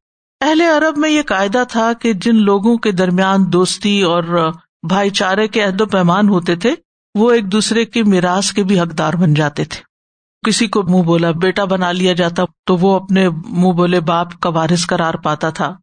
اہل 0.44 0.62
عرب 0.62 0.98
میں 0.98 1.10
یہ 1.10 1.22
قاعدہ 1.22 1.64
تھا 1.70 1.94
کہ 1.94 2.14
جن 2.14 2.36
لوگوں 2.36 2.78
کے 2.78 2.92
درمیان 2.92 3.54
دوستی 3.54 4.02
اور 4.02 4.52
بھائی 4.88 5.10
چارے 5.10 5.48
کے 5.48 5.62
عہد 5.62 5.82
و 5.82 5.86
پیمان 5.86 6.30
ہوتے 6.30 6.56
تھے، 6.56 6.76
وہ 7.16 7.32
ایک 7.32 7.52
دوسرے 7.52 7.86
کی 7.86 8.04
میراث 8.04 8.52
کے 8.52 8.64
بھی 8.64 8.80
حقدار 8.80 9.14
بن 9.14 9.34
جاتے 9.34 9.66
تھے۔ 9.66 9.82
کسی 10.46 10.68
کو 10.68 10.84
منہ 10.84 11.02
بولا 11.02 11.32
بیٹا 11.32 11.66
بنا 11.66 11.92
لیا 11.92 12.14
جاتا 12.14 12.44
تو 12.66 12.78
وہ 12.78 12.96
اپنے 12.96 13.30
منہ 13.30 13.72
بولے 13.72 14.00
باپ 14.00 14.40
کا 14.40 14.50
وارث 14.50 14.86
کرار 14.86 15.14
پاتا 15.14 15.50
تھا۔ 15.50 15.76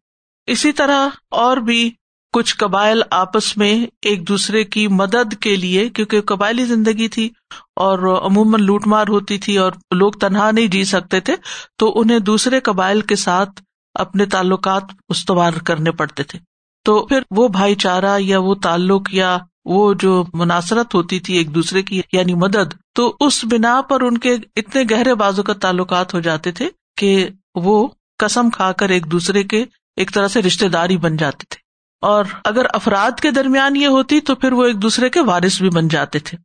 اسی 0.47 0.71
طرح 0.71 1.09
اور 1.31 1.57
بھی 1.57 1.91
کچھ 2.33 2.55
قبائل 2.57 3.01
آپس 3.11 3.57
میں 3.57 3.85
ایک 4.01 4.27
دوسرے 4.27 4.63
کی 4.63 4.87
مدد 4.87 5.33
کے 5.39 5.55
لیے، 5.55 5.89
کیونکہ 5.89 6.21
قبائلی 6.21 6.65
زندگی 6.65 7.07
تھی 7.07 7.29
اور 7.75 7.99
عموماً 8.25 8.63
لوٹ 8.63 8.87
مار 8.87 9.07
ہوتی 9.07 9.37
تھی 9.37 9.57
اور 9.57 9.71
لوگ 9.91 10.11
تنہا 10.11 10.51
نہیں 10.51 10.67
جی 10.67 10.83
سکتے 10.83 11.19
تھے، 11.19 11.35
تو 11.77 11.99
انہیں 11.99 12.19
دوسرے 12.19 12.59
قبائل 12.59 13.01
کے 13.01 13.15
ساتھ 13.15 13.61
اپنے 13.93 14.25
تعلقات 14.25 14.83
استوار 15.09 15.51
کرنے 15.65 15.91
پڑتے 15.91 16.23
تھے۔ 16.23 16.39
تو 16.85 17.05
پھر 17.05 17.21
وہ 17.31 17.47
بھائی 17.47 17.75
چارہ 17.75 18.19
یا 18.19 18.39
وہ 18.39 18.55
تعلق 18.55 19.13
یا 19.13 19.37
وہ 19.65 19.93
جو 19.93 20.25
مناسرت 20.33 20.95
ہوتی 20.95 21.19
تھی 21.19 21.33
ایک 21.33 21.55
دوسرے 21.55 21.83
کی 21.83 22.01
یعنی 22.13 22.33
مدد، 22.33 22.73
تو 22.95 23.15
اس 23.19 23.45
بنا 23.51 23.81
پر 23.81 24.01
ان 24.01 24.17
کے 24.17 24.37
اتنے 24.55 24.83
گہرے 24.91 25.15
بازو 25.15 25.43
کا 25.43 25.53
تعلقات 25.53 26.13
ہو 26.13 26.19
جاتے 26.19 26.51
تھے 26.51 26.69
کہ 26.97 27.29
وہ 27.55 27.87
قسم 28.19 28.49
کھا 28.49 28.71
کر 28.71 28.89
ایک 28.89 29.05
دوسرے 29.05 29.43
کے 29.43 29.65
ایک 29.95 30.13
طرح 30.13 30.27
سے 30.27 30.41
رشتے 30.41 30.69
دار 30.69 30.89
ہی 30.89 30.97
بن 30.97 31.17
جاتے 31.17 31.45
تھے۔ 31.49 31.61
اور 32.01 32.25
اگر 32.45 32.65
افراد 32.73 33.19
کے 33.19 33.31
درمیان 33.31 33.75
یہ 33.75 33.87
ہوتی 33.87 34.19
تو 34.19 34.35
پھر 34.35 34.51
وہ 34.51 34.63
ایک 34.63 34.81
دوسرے 34.81 35.09
کے 35.09 35.21
وارث 35.21 35.61
بھی 35.61 35.69
بن 35.69 35.87
جاتے 35.87 36.19
تھے۔ 36.19 36.37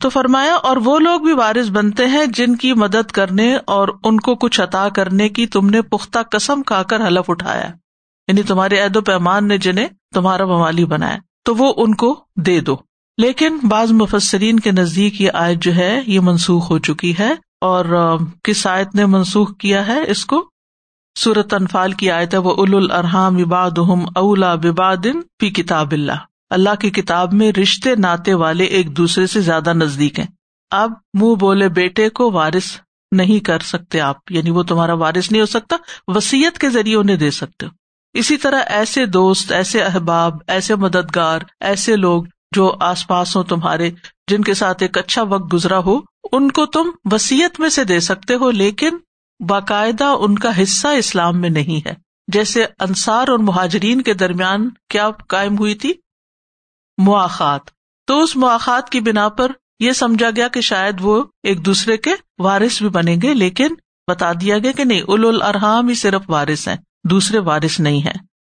تو 0.00 0.08
فرمایا، 0.08 0.54
اور 0.54 0.76
وہ 0.76 0.98
لوگ 0.98 1.20
بھی 1.20 1.32
وارث 1.32 1.70
بنتے 1.70 2.06
ہیں 2.06 2.26
جن 2.26 2.56
کی 2.56 2.72
مدد 2.72 3.10
کرنے 3.10 3.56
اور 3.66 3.88
ان 4.04 4.20
کو 4.20 4.34
کچھ 4.34 4.60
عطا 4.60 4.88
کرنے 4.88 5.28
کی 5.28 5.46
تم 5.46 5.70
نے 5.70 5.82
پختہ 5.82 6.18
قسم 6.30 6.62
کھا 6.62 6.82
کر 6.82 7.06
حلف 7.06 7.30
اٹھایا۔ 7.30 7.68
یعنی 8.28 8.42
تمہارے 8.42 8.80
عہد 8.80 8.96
و 8.96 9.00
پیمان 9.00 9.48
نے 9.48 9.58
جنہیں 9.58 9.86
تمہارا 10.14 10.46
موالی 10.46 10.84
بنایا، 10.84 11.18
تو 11.44 11.54
وہ 11.54 11.72
ان 11.76 11.94
کو 11.94 12.24
دے 12.36 12.60
دو۔ 12.60 12.76
لیکن 13.18 13.58
بعض 13.62 13.92
مفسرین 13.92 14.60
کے 14.60 14.70
نزدیک 14.70 15.20
یہ 15.20 15.30
آیت 15.34 15.62
جو 15.62 15.74
ہے، 15.74 16.00
یہ 16.06 16.20
منسوخ 16.20 16.70
ہو 16.70 16.78
چکی 16.78 17.18
ہے، 17.18 17.34
اور 17.60 18.16
کس 18.42 18.66
آیت 18.66 18.94
نے 18.94 19.06
منسوخ 19.06 19.56
کیا 19.56 19.86
ہے، 19.86 20.00
اس 20.06 20.24
کو 20.26 20.44
سورت 21.18 21.54
انفال 21.54 21.92
کی 21.92 22.10
آیت 22.10 22.34
ہے، 22.34 22.38
وہ 22.38 22.50
اول 22.50 22.74
الرحام 22.74 23.36
اباد 23.36 23.78
اولا 24.16 24.54
ببادن 24.54 25.20
پی 25.38 25.50
کتاب 25.50 25.92
اللہ۔ 25.92 26.29
اللہ 26.50 26.74
کی 26.80 26.90
کتاب 26.90 27.32
میں 27.32 27.52
رشتے 27.52 27.94
ناطے 27.94 28.34
والے 28.34 28.64
ایک 28.64 28.96
دوسرے 28.96 29.26
سے 29.26 29.40
زیادہ 29.40 29.72
نزدیک 29.72 30.18
ہیں۔ 30.18 30.26
اب 30.70 30.92
منہ 31.14 31.34
بولے 31.34 31.68
بیٹے 31.68 32.08
کو 32.08 32.30
وارث 32.30 32.80
نہیں 33.12 33.44
کر 33.44 33.58
سکتے 33.58 34.00
آپ 34.00 34.16
یعنی 34.30 34.50
وہ 34.50 34.62
تمہارا 34.62 34.92
وارث 34.92 35.30
نہیں 35.30 35.40
ہو 35.40 35.46
سکتا 35.46 35.76
وسیعت 36.06 36.58
کے 36.58 36.70
ذریعے 36.70 36.96
انہیں 36.96 37.16
دے 37.16 37.30
سکتے 37.30 37.66
ہو۔ 37.66 37.70
اسی 38.14 38.36
طرح 38.36 38.60
ایسے 38.66 39.06
دوست، 39.06 39.52
ایسے 39.52 39.82
احباب، 39.82 40.32
ایسے 40.46 40.74
مددگار، 40.74 41.40
ایسے 41.60 41.96
لوگ 41.96 42.24
جو 42.54 42.76
آس 42.80 43.06
پاس 43.06 43.36
ہو 43.36 43.42
تمہارے، 43.42 43.90
جن 44.30 44.42
کے 44.42 44.54
ساتھ 44.54 44.82
ایک 44.82 44.98
اچھا 44.98 45.22
وقت 45.22 45.52
گزرا 45.52 45.78
ہو، 45.78 45.98
ان 46.32 46.50
کو 46.50 46.66
تم 46.66 46.90
وسیعت 47.12 47.60
میں 47.60 47.68
سے 47.68 47.84
دے 47.84 48.00
سکتے 48.00 48.34
ہو، 48.34 48.50
لیکن 48.50 48.90
باقاعدہ 49.48 50.04
ان 50.04 50.38
کا 50.38 50.62
حصہ 50.62 50.88
اسلام 50.88 51.40
میں 51.40 51.50
نہیں 51.50 51.88
ہے۔ 51.88 51.94
جیسے 52.28 52.64
انصار 52.78 53.28
اور 53.28 53.38
مہاجرین 53.38 54.02
کے 54.02 54.14
درمیان 54.14 54.70
کیا 54.88 55.10
قائم 55.28 55.58
ہوئی 55.58 55.74
تھی؟ 55.74 55.92
مواخات۔ 57.00 57.60
تو 58.08 58.20
اس 58.22 58.36
مواخات 58.36 58.90
کی 58.90 59.00
بنا 59.00 59.28
پر 59.28 59.52
یہ 59.80 59.92
سمجھا 59.92 60.30
گیا 60.36 60.48
کہ 60.48 60.60
شاید 60.60 60.96
وہ 61.00 61.22
ایک 61.42 61.64
دوسرے 61.66 61.96
کے 61.96 62.14
وارث 62.38 62.80
بھی 62.82 62.88
بنیں 62.88 63.16
گے، 63.22 63.34
لیکن 63.34 63.74
بتا 64.08 64.32
دیا 64.40 64.58
گیا 64.58 64.72
کہ 64.72 64.84
نہیں 64.84 65.00
اول 65.00 65.42
الرحام 65.42 65.88
ہی 65.88 65.94
صرف 65.94 66.22
وارث 66.28 66.68
ہیں، 66.68 66.76
دوسرے 67.04 67.38
وارث 67.38 67.80
نہیں 67.80 68.02
ہے 68.02 68.12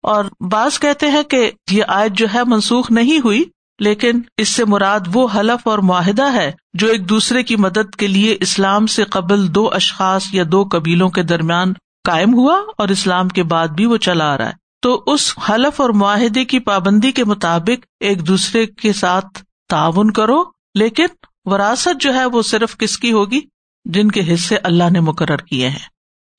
اور 0.03 0.25
بعض 0.51 0.79
کہتے 0.79 1.10
ہیں 1.10 1.24
کہ 1.24 1.51
یہ 1.71 1.83
آیت 1.88 2.12
جو 2.12 2.27
ہے 2.33 2.43
منسوخ 2.43 2.91
نہیں 2.91 3.19
ہوئی، 3.24 3.43
لیکن 3.79 4.21
اس 4.38 4.50
سے 4.50 4.65
مراد 4.65 5.00
وہ 5.13 5.27
حلف 5.36 5.67
اور 5.67 5.79
معاہدہ 5.79 6.33
ہے 6.33 6.51
جو 6.74 6.88
ایک 6.88 7.10
دوسرے 7.10 7.43
کی 7.43 7.55
مدد 7.55 7.95
کے 7.95 8.07
لیے 8.07 8.38
اسلام 8.39 8.88
سے 8.88 9.03
قبل 9.03 9.55
دو 9.55 9.69
اشخاص 9.74 10.33
یا 10.33 10.43
دو 10.51 10.63
قبیلوں 10.71 11.10
کے 11.10 11.24
درمیان 11.24 11.74
قائم 12.03 12.33
ہوا 12.33 12.57
اور 12.77 12.89
اسلام 12.89 13.29
کے 13.29 13.43
بعد 13.43 13.67
بھی 13.67 13.86
وہ 13.86 13.98
چلا 13.98 14.33
آ 14.33 14.38
رہا 14.38 14.50
ہے۔ 14.50 14.61
تو 14.81 15.03
اس 15.07 15.33
حلف 15.50 15.81
اور 15.81 15.89
معاہدے 15.89 16.45
کی 16.45 16.59
پابندی 16.59 17.11
کے 17.11 17.23
مطابق 17.23 17.85
ایک 18.00 18.27
دوسرے 18.27 18.65
کے 18.65 18.93
ساتھ 18.93 19.43
تعاون 19.69 20.11
کرو، 20.11 20.43
لیکن 20.75 21.05
وراثت 21.45 22.01
جو 22.01 22.13
ہے 22.13 22.25
وہ 22.25 22.41
صرف 22.41 22.77
کس 22.77 22.97
کی 22.97 23.11
ہوگی؟ 23.11 23.39
جن 23.85 24.07
کے 24.07 24.33
حصے 24.33 24.57
اللہ 24.57 24.83
نے 24.91 25.00
مقرر 25.00 25.38
کیے 25.38 25.69
ہیں۔ 25.69 25.88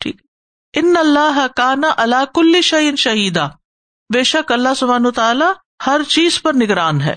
ٹھیک۔ 0.01 0.17
ان 0.77 0.97
اللہ 0.97 1.47
کانا 1.57 1.89
اللہ 1.97 2.25
کل 2.35 2.61
شعین 2.63 2.97
شہیدا۔ 2.97 3.47
بے 4.15 4.23
شک 4.23 4.53
اللہ 4.53 4.69
سبحان 4.77 5.11
تعالیٰ 5.11 5.53
ہر 5.87 6.01
چیز 6.09 6.43
پر 6.43 6.55
نگران 6.55 7.01
ہے۔ 7.01 7.15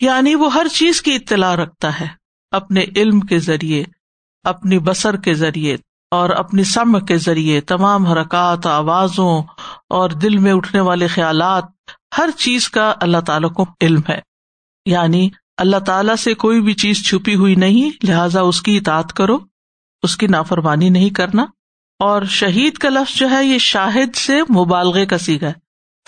یعنی 0.00 0.34
وہ 0.34 0.54
ہر 0.54 0.68
چیز 0.68 1.02
کی 1.02 1.14
اطلاع 1.14 1.56
رکھتا 1.56 2.00
ہے۔ 2.00 2.06
اپنے 2.50 2.84
علم 2.96 3.20
کے 3.20 3.38
ذریعے، 3.38 3.84
اپنی 4.44 4.78
بسر 4.78 5.16
کے 5.16 5.34
ذریعے 5.34 5.76
اور 6.10 6.30
اپنی 6.30 6.64
سم 6.64 7.04
کے 7.04 7.16
ذریعے 7.16 7.60
تمام 7.60 8.06
حرکات، 8.06 8.66
آوازوں 8.66 9.42
اور 9.88 10.10
دل 10.10 10.38
میں 10.38 10.52
اٹھنے 10.52 10.80
والے 10.80 11.06
خیالات، 11.06 11.64
ہر 12.18 12.28
چیز 12.38 12.68
کا 12.68 12.94
اللہ 13.00 13.20
تعالیٰ 13.26 13.52
کو 13.52 13.66
علم 13.80 14.00
ہے۔ 14.08 14.20
یعنی 14.86 15.30
اللہ 15.56 15.76
تعالیٰ 15.76 16.16
سے 16.16 16.34
کوئی 16.34 16.60
بھی 16.60 16.72
چیز 16.72 17.06
چھپی 17.06 17.34
ہوئی 17.34 17.54
نہیں، 17.54 18.06
لہذا 18.06 18.40
اس 18.40 18.62
کی 18.62 18.76
اطاعت 18.76 19.12
کرو، 19.12 19.38
اس 20.02 20.16
کی 20.16 20.26
نافرمانی 20.26 20.88
نہیں 20.88 21.10
کرنا۔ 21.10 21.44
اور 21.98 22.22
شہید 22.22 22.74
کا 22.74 22.88
لفظ 22.88 23.16
جو 23.16 23.30
ہے، 23.30 23.44
یہ 23.44 23.58
شاہد 23.58 24.16
سے 24.16 24.42
مبالغے 24.42 25.06
کا 25.06 25.18
سیگا 25.18 25.46
ہے، 25.46 25.52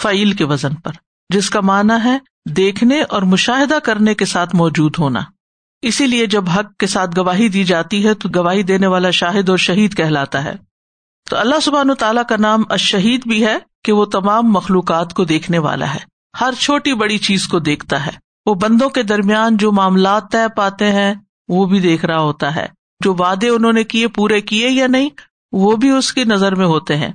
فعیل 0.03 0.33
کے 0.33 0.45
وزن 0.45 0.75
پر، 0.75 0.93
جس 1.35 1.51
کا 1.51 1.61
معنی 1.61 2.09
ہے 2.09 2.19
دیکھنے 2.53 3.03
اور 3.03 3.23
مشاہدہ 3.23 3.79
کرنے 3.85 4.15
کے 4.15 4.25
ساتھ 4.25 4.55
موجود 4.55 4.95
ہونا۔ 4.99 5.21
اسی 5.83 6.07
لیے 6.07 6.27
جب 6.27 6.49
حق 6.49 6.77
کے 6.77 6.87
ساتھ 6.87 7.11
گواہی 7.17 7.49
دی 7.49 7.65
جاتی 7.65 8.07
ہے، 8.07 8.15
تو 8.15 8.29
گواہی 8.35 8.63
دینے 8.63 8.87
والا 8.87 9.11
شاہد 9.11 9.49
اور 9.49 9.59
شہید 9.59 9.97
کہلاتا 9.97 10.45
ہے۔ 10.45 10.68
تو 11.31 11.39
اللہ 11.39 11.61
سبحان 11.63 11.95
تعالیٰ 11.95 12.23
کا 12.29 12.37
نام 12.39 12.63
اشہید 12.69 13.27
بھی 13.27 13.47
ہے 13.47 13.59
کہ 13.85 13.93
وہ 13.93 14.05
تمام 14.05 14.53
مخلوقات 14.53 15.15
کو 15.15 15.25
دیکھنے 15.25 15.59
والا 15.59 15.95
ہے۔ 15.95 15.99
ہر 16.41 16.53
چھوٹی 16.53 16.95
بڑی 16.95 17.19
چیز 17.19 17.49
کو 17.49 17.59
دیکھتا 17.59 18.07
ہے۔ 18.07 18.11
وہ 18.47 18.55
بندوں 18.55 18.89
کے 18.89 19.03
درمیان 19.03 19.57
جو 19.57 19.73
معاملات 19.73 20.33
طے 20.33 20.49
پاتے 20.57 20.93
ہیں، 20.93 21.15
وہ 21.49 21.67
بھی 21.67 21.81
دیکھ 21.81 22.05
رہا 22.05 22.19
ہوتا 22.19 22.57
ہے۔ 22.57 22.67
جو 23.05 23.15
وعدے 23.15 23.49
انہوں 23.49 23.73
نے 23.73 23.85
کیے، 23.85 24.09
پورے 24.09 24.41
کیے 24.41 24.71
یا 24.71 24.87
نہیں، 24.87 25.09
وہ 25.53 25.77
بھی 25.77 25.91
اس 25.91 26.13
کی 26.13 26.25
نظر 26.25 26.55
میں 26.55 26.67
ہوتے 26.67 26.97
ہیں۔ 26.97 27.13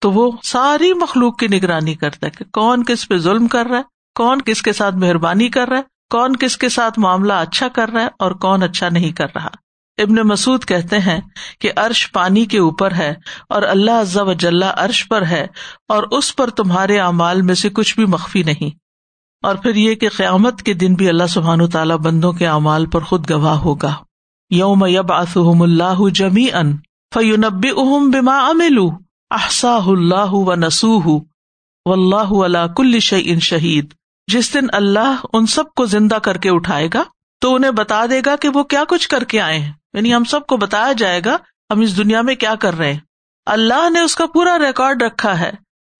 تو 0.00 0.12
وہ 0.12 0.32
ساری 0.42 0.92
مخلوق 0.92 1.38
کی 1.38 1.48
نگرانی 1.48 1.94
کرتا 1.94 2.26
ہے 2.26 2.30
کہ 2.30 2.44
کون 2.52 2.84
کس 2.84 3.08
پہ 3.08 3.18
ظلم 3.18 3.46
کر 3.46 3.66
رہا 3.66 3.78
ہے، 3.78 3.82
کون 4.14 4.42
کس 4.42 4.62
کے 4.62 4.72
ساتھ 4.72 4.94
مہربانی 4.94 5.48
کر 5.48 5.68
رہا 5.68 5.76
ہے، 5.76 5.82
کون 6.10 6.36
کس 6.36 6.56
کے 6.56 6.68
ساتھ 6.68 6.98
معاملہ 6.98 7.32
اچھا 7.32 7.68
کر 7.68 7.88
رہا 7.88 8.02
ہے 8.02 8.08
اور 8.18 8.30
کون 8.30 8.62
اچھا 8.62 8.88
نہیں 8.88 9.12
کر 9.12 9.26
رہا۔ 9.34 9.48
ابن 9.98 10.14
مسعد 10.14 10.64
کہتے 10.64 10.98
ہیں 10.98 11.20
کہ 11.60 11.72
ارش 11.76 12.12
پانی 12.12 12.44
کے 12.44 12.58
اوپر 12.58 12.92
ہے 12.92 13.14
اور 13.48 13.62
اللہ 13.62 13.90
عز 13.90 14.16
و 14.16 14.32
جلہ 14.32 14.64
عرش 14.64 15.08
پر 15.08 15.26
ہے 15.26 15.46
اور 15.88 16.02
اس 16.10 16.36
پر 16.36 16.50
تمہارے 16.50 16.98
اعمال 16.98 17.42
میں 17.42 17.54
سے 17.54 17.68
کچھ 17.68 17.94
بھی 17.94 18.06
مخفی 18.06 18.42
نہیں۔ 18.42 18.76
اور 19.42 19.54
پھر 19.54 19.74
یہ 19.74 19.94
کہ 19.94 20.08
قیامت 20.08 20.62
کے 20.62 20.74
دن 20.74 20.94
بھی 20.94 21.08
اللہ 21.08 21.26
سبحان 21.26 21.70
تعالیٰ 21.70 21.96
بندوں 21.96 22.32
کے 22.32 22.46
اعمال 22.46 22.86
پر 22.86 23.00
خود 23.00 23.30
گواہ 23.30 23.56
ہوگا۔ 23.56 23.94
یوم 24.50 24.84
یب 24.86 25.12
آسم 25.12 25.62
اللہ 25.62 26.08
جمی 26.14 26.46
ان 26.52 26.76
فیونب 27.14 27.66
اہم 27.76 28.10
بما 28.10 28.46
املو 28.46 28.90
احسا 29.30 29.78
اللہ 29.86 30.32
و 30.32 30.54
نسو 30.54 31.20
و 31.86 31.92
اللہ 31.92 32.44
اللہ 32.44 32.72
کل 32.76 32.98
شعین 32.98 33.40
شہید۔ 33.40 33.94
جس 34.32 34.54
دن 34.54 34.66
اللہ 34.72 35.16
ان 35.32 35.46
سب 35.46 35.74
کو 35.76 35.84
زندہ 35.84 36.14
کر 36.14 36.36
کے 36.36 36.50
اٹھائے 36.50 36.88
گا 36.94 37.02
تو 37.40 37.54
انہیں 37.54 37.70
بتا 37.70 38.06
دے 38.10 38.20
گا 38.26 38.36
کہ 38.36 38.48
وہ 38.54 38.62
کیا 38.62 38.84
کچھ 38.88 39.08
کر 39.08 39.24
کے 39.24 39.40
آئے 39.40 39.58
ہیں۔ 39.58 39.72
یعنی 39.96 40.14
ہم 40.14 40.24
سب 40.24 40.46
کو 40.46 40.56
بتایا 40.56 40.92
جائے 40.92 41.20
گا 41.24 41.36
ہم 41.72 41.80
اس 41.80 41.96
دنیا 41.96 42.22
میں 42.22 42.34
کیا 42.34 42.54
کر 42.54 42.74
رہے 42.74 42.92
ہیں۔ 42.92 43.00
اللہ 43.46 43.90
نے 43.90 44.00
اس 44.00 44.16
کا 44.16 44.26
پورا 44.26 44.58
ریکارڈ 44.58 45.02
رکھا 45.02 45.40
ہے، 45.40 45.52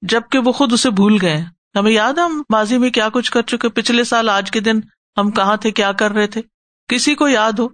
جبکہ 0.02 0.38
وہ 0.38 0.52
خود 0.52 0.72
اسے 0.72 0.90
بھول 0.90 1.18
گئے۔ 1.22 1.44
ہمیں 1.78 1.92
یاد 1.92 2.12
ہم 2.12 2.42
ماضی 2.50 2.78
میں 2.78 2.90
کیا 2.90 3.09
کچھ 3.09 3.32
کر 3.32 3.42
چکے، 3.42 3.68
پچھلے 3.68 4.04
سال 4.04 4.28
آج 4.28 4.50
کے 4.50 4.61
دن 4.61 4.80
ہم 5.16 5.30
کہاں 5.30 5.56
تھے، 5.56 5.70
کیا 5.70 5.92
کر 5.92 6.11
رہے 6.11 6.26
تھے؟ 6.26 6.42
کسی 6.88 7.14
کو 7.14 7.28
یاد 7.28 7.52
ہو؟ 7.52 7.68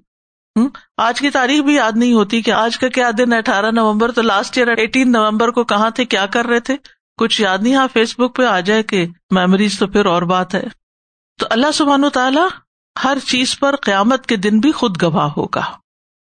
آج 0.96 1.20
کی 1.20 1.30
تاریخ 1.30 1.62
بھی 1.62 1.74
یاد 1.74 1.92
نہیں 1.94 2.12
ہوتی 2.12 2.42
کہ 2.42 2.50
آج 2.50 2.78
کا 2.78 2.88
کیا 2.88 3.10
دن 3.18 3.32
اٹھارہ 3.32 3.70
نومبر 3.70 4.12
تو 4.12 4.22
لاسٹ 4.22 4.58
ایئر 4.58 4.68
ایٹین 4.68 5.12
نومبر 5.12 5.50
کو 5.50 5.64
کہاں 5.64 5.90
تھے، 5.90 6.04
کیا 6.04 6.26
کر 6.26 6.46
رہے 6.46 6.60
تھے؟ 6.60 6.76
کچھ 7.16 7.40
یاد 7.40 7.58
نہیں 7.58 7.74
ہاں 7.74 7.88
فیس 7.92 8.18
بک 8.18 8.36
پہ 8.36 8.44
آ 8.44 8.60
جائے 8.60 8.82
کہ 8.82 9.06
میموریز 9.30 9.78
تو 9.78 9.86
پھر 9.86 10.06
اور 10.06 10.22
بات 10.22 10.54
ہے۔ 10.54 10.62
تو 11.40 11.46
اللہ 11.50 11.72
سبحان 11.74 12.04
و 12.04 12.10
تعالیٰ 12.10 12.48
ہر 13.04 13.18
چیز 13.28 13.58
پر 13.58 13.76
قیامت 13.76 14.26
کے 14.26 14.36
دن 14.36 14.60
بھی 14.60 14.72
خود 14.72 15.02
گواہ 15.02 15.28
ہوگا۔ 15.36 15.81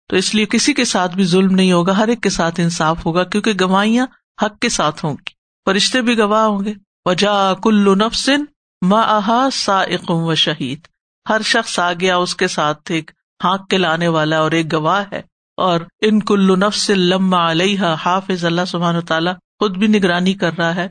تو 0.08 0.16
اس 0.16 0.34
لیے 0.34 0.46
کسی 0.46 0.74
کے 0.74 0.84
ساتھ 0.84 1.14
بھی 1.14 1.24
ظلم 1.24 1.54
نہیں 1.54 1.72
ہوگا، 1.72 1.96
ہر 1.96 2.08
ایک 2.08 2.22
کے 2.22 2.30
ساتھ 2.30 2.60
انصاف 2.60 3.06
ہوگا، 3.06 3.24
کیونکہ 3.24 3.52
گواہیاں 3.60 4.06
حق 4.42 4.58
کے 4.58 4.68
ساتھ 4.68 5.04
ہوں 5.04 5.12
گی۔ 5.12 5.38
فرشتے 5.64 6.00
بھی 6.00 6.18
گواہ 6.18 6.44
ہوں 6.44 6.64
گے۔ 6.64 6.74
وجا 7.04 7.54
کلو 7.54 7.94
نفسن 7.94 8.44
ماں 8.86 9.50
سا 9.52 9.84
و 10.08 10.34
شہید 10.34 10.80
ہر 11.28 11.40
شخص 11.44 11.78
آ 11.78 11.92
گیا، 11.92 12.16
اس 12.16 12.36
کے 12.36 12.48
ساتھ 12.48 12.92
ایک 12.92 13.10
ہانک 13.44 13.68
کے 13.68 13.78
لانے 13.78 14.08
والا 14.08 14.38
اور 14.38 14.50
ایک 14.50 14.72
گواہ 14.72 15.04
ہے۔ 15.12 15.22
اور 15.56 15.80
ان 16.00 16.20
کلو 16.20 16.56
نفس 16.56 16.90
لما 16.90 17.50
علیہ 17.50 17.80
حافظ، 18.04 18.44
اللہ 18.44 18.64
سبحان 18.68 19.00
تعالیٰ 19.00 19.34
خود 19.34 19.76
بھی 19.76 19.86
نگرانی 19.86 20.34
کر 20.34 20.52
رہا 20.58 20.76
ہے۔ 20.76 20.88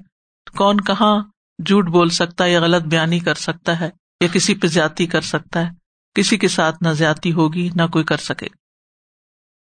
کون 0.57 0.81
کہاں 0.81 1.23
جھوٹ 1.65 1.87
بول 1.87 2.09
سکتا 2.09 2.43
ہے 2.43 2.51
یا 2.51 2.61
غلط 2.61 2.81
بیانی 2.81 3.19
کر 3.19 3.33
سکتا 3.33 3.79
ہے 3.79 3.89
یا 4.21 4.27
کسی 4.31 4.55
پہ 4.55 4.67
زیادتی 4.67 5.05
کر 5.05 5.21
سکتا 5.21 5.65
ہے؟ 5.65 5.71
کسی 6.15 6.37
کے 6.37 6.47
ساتھ 6.47 6.83
نہ 6.83 6.89
زیادتی 6.89 7.31
ہوگی، 7.31 7.69
نہ 7.75 7.81
کوئی 7.91 8.03
کر 8.03 8.17
سکے 8.17 8.47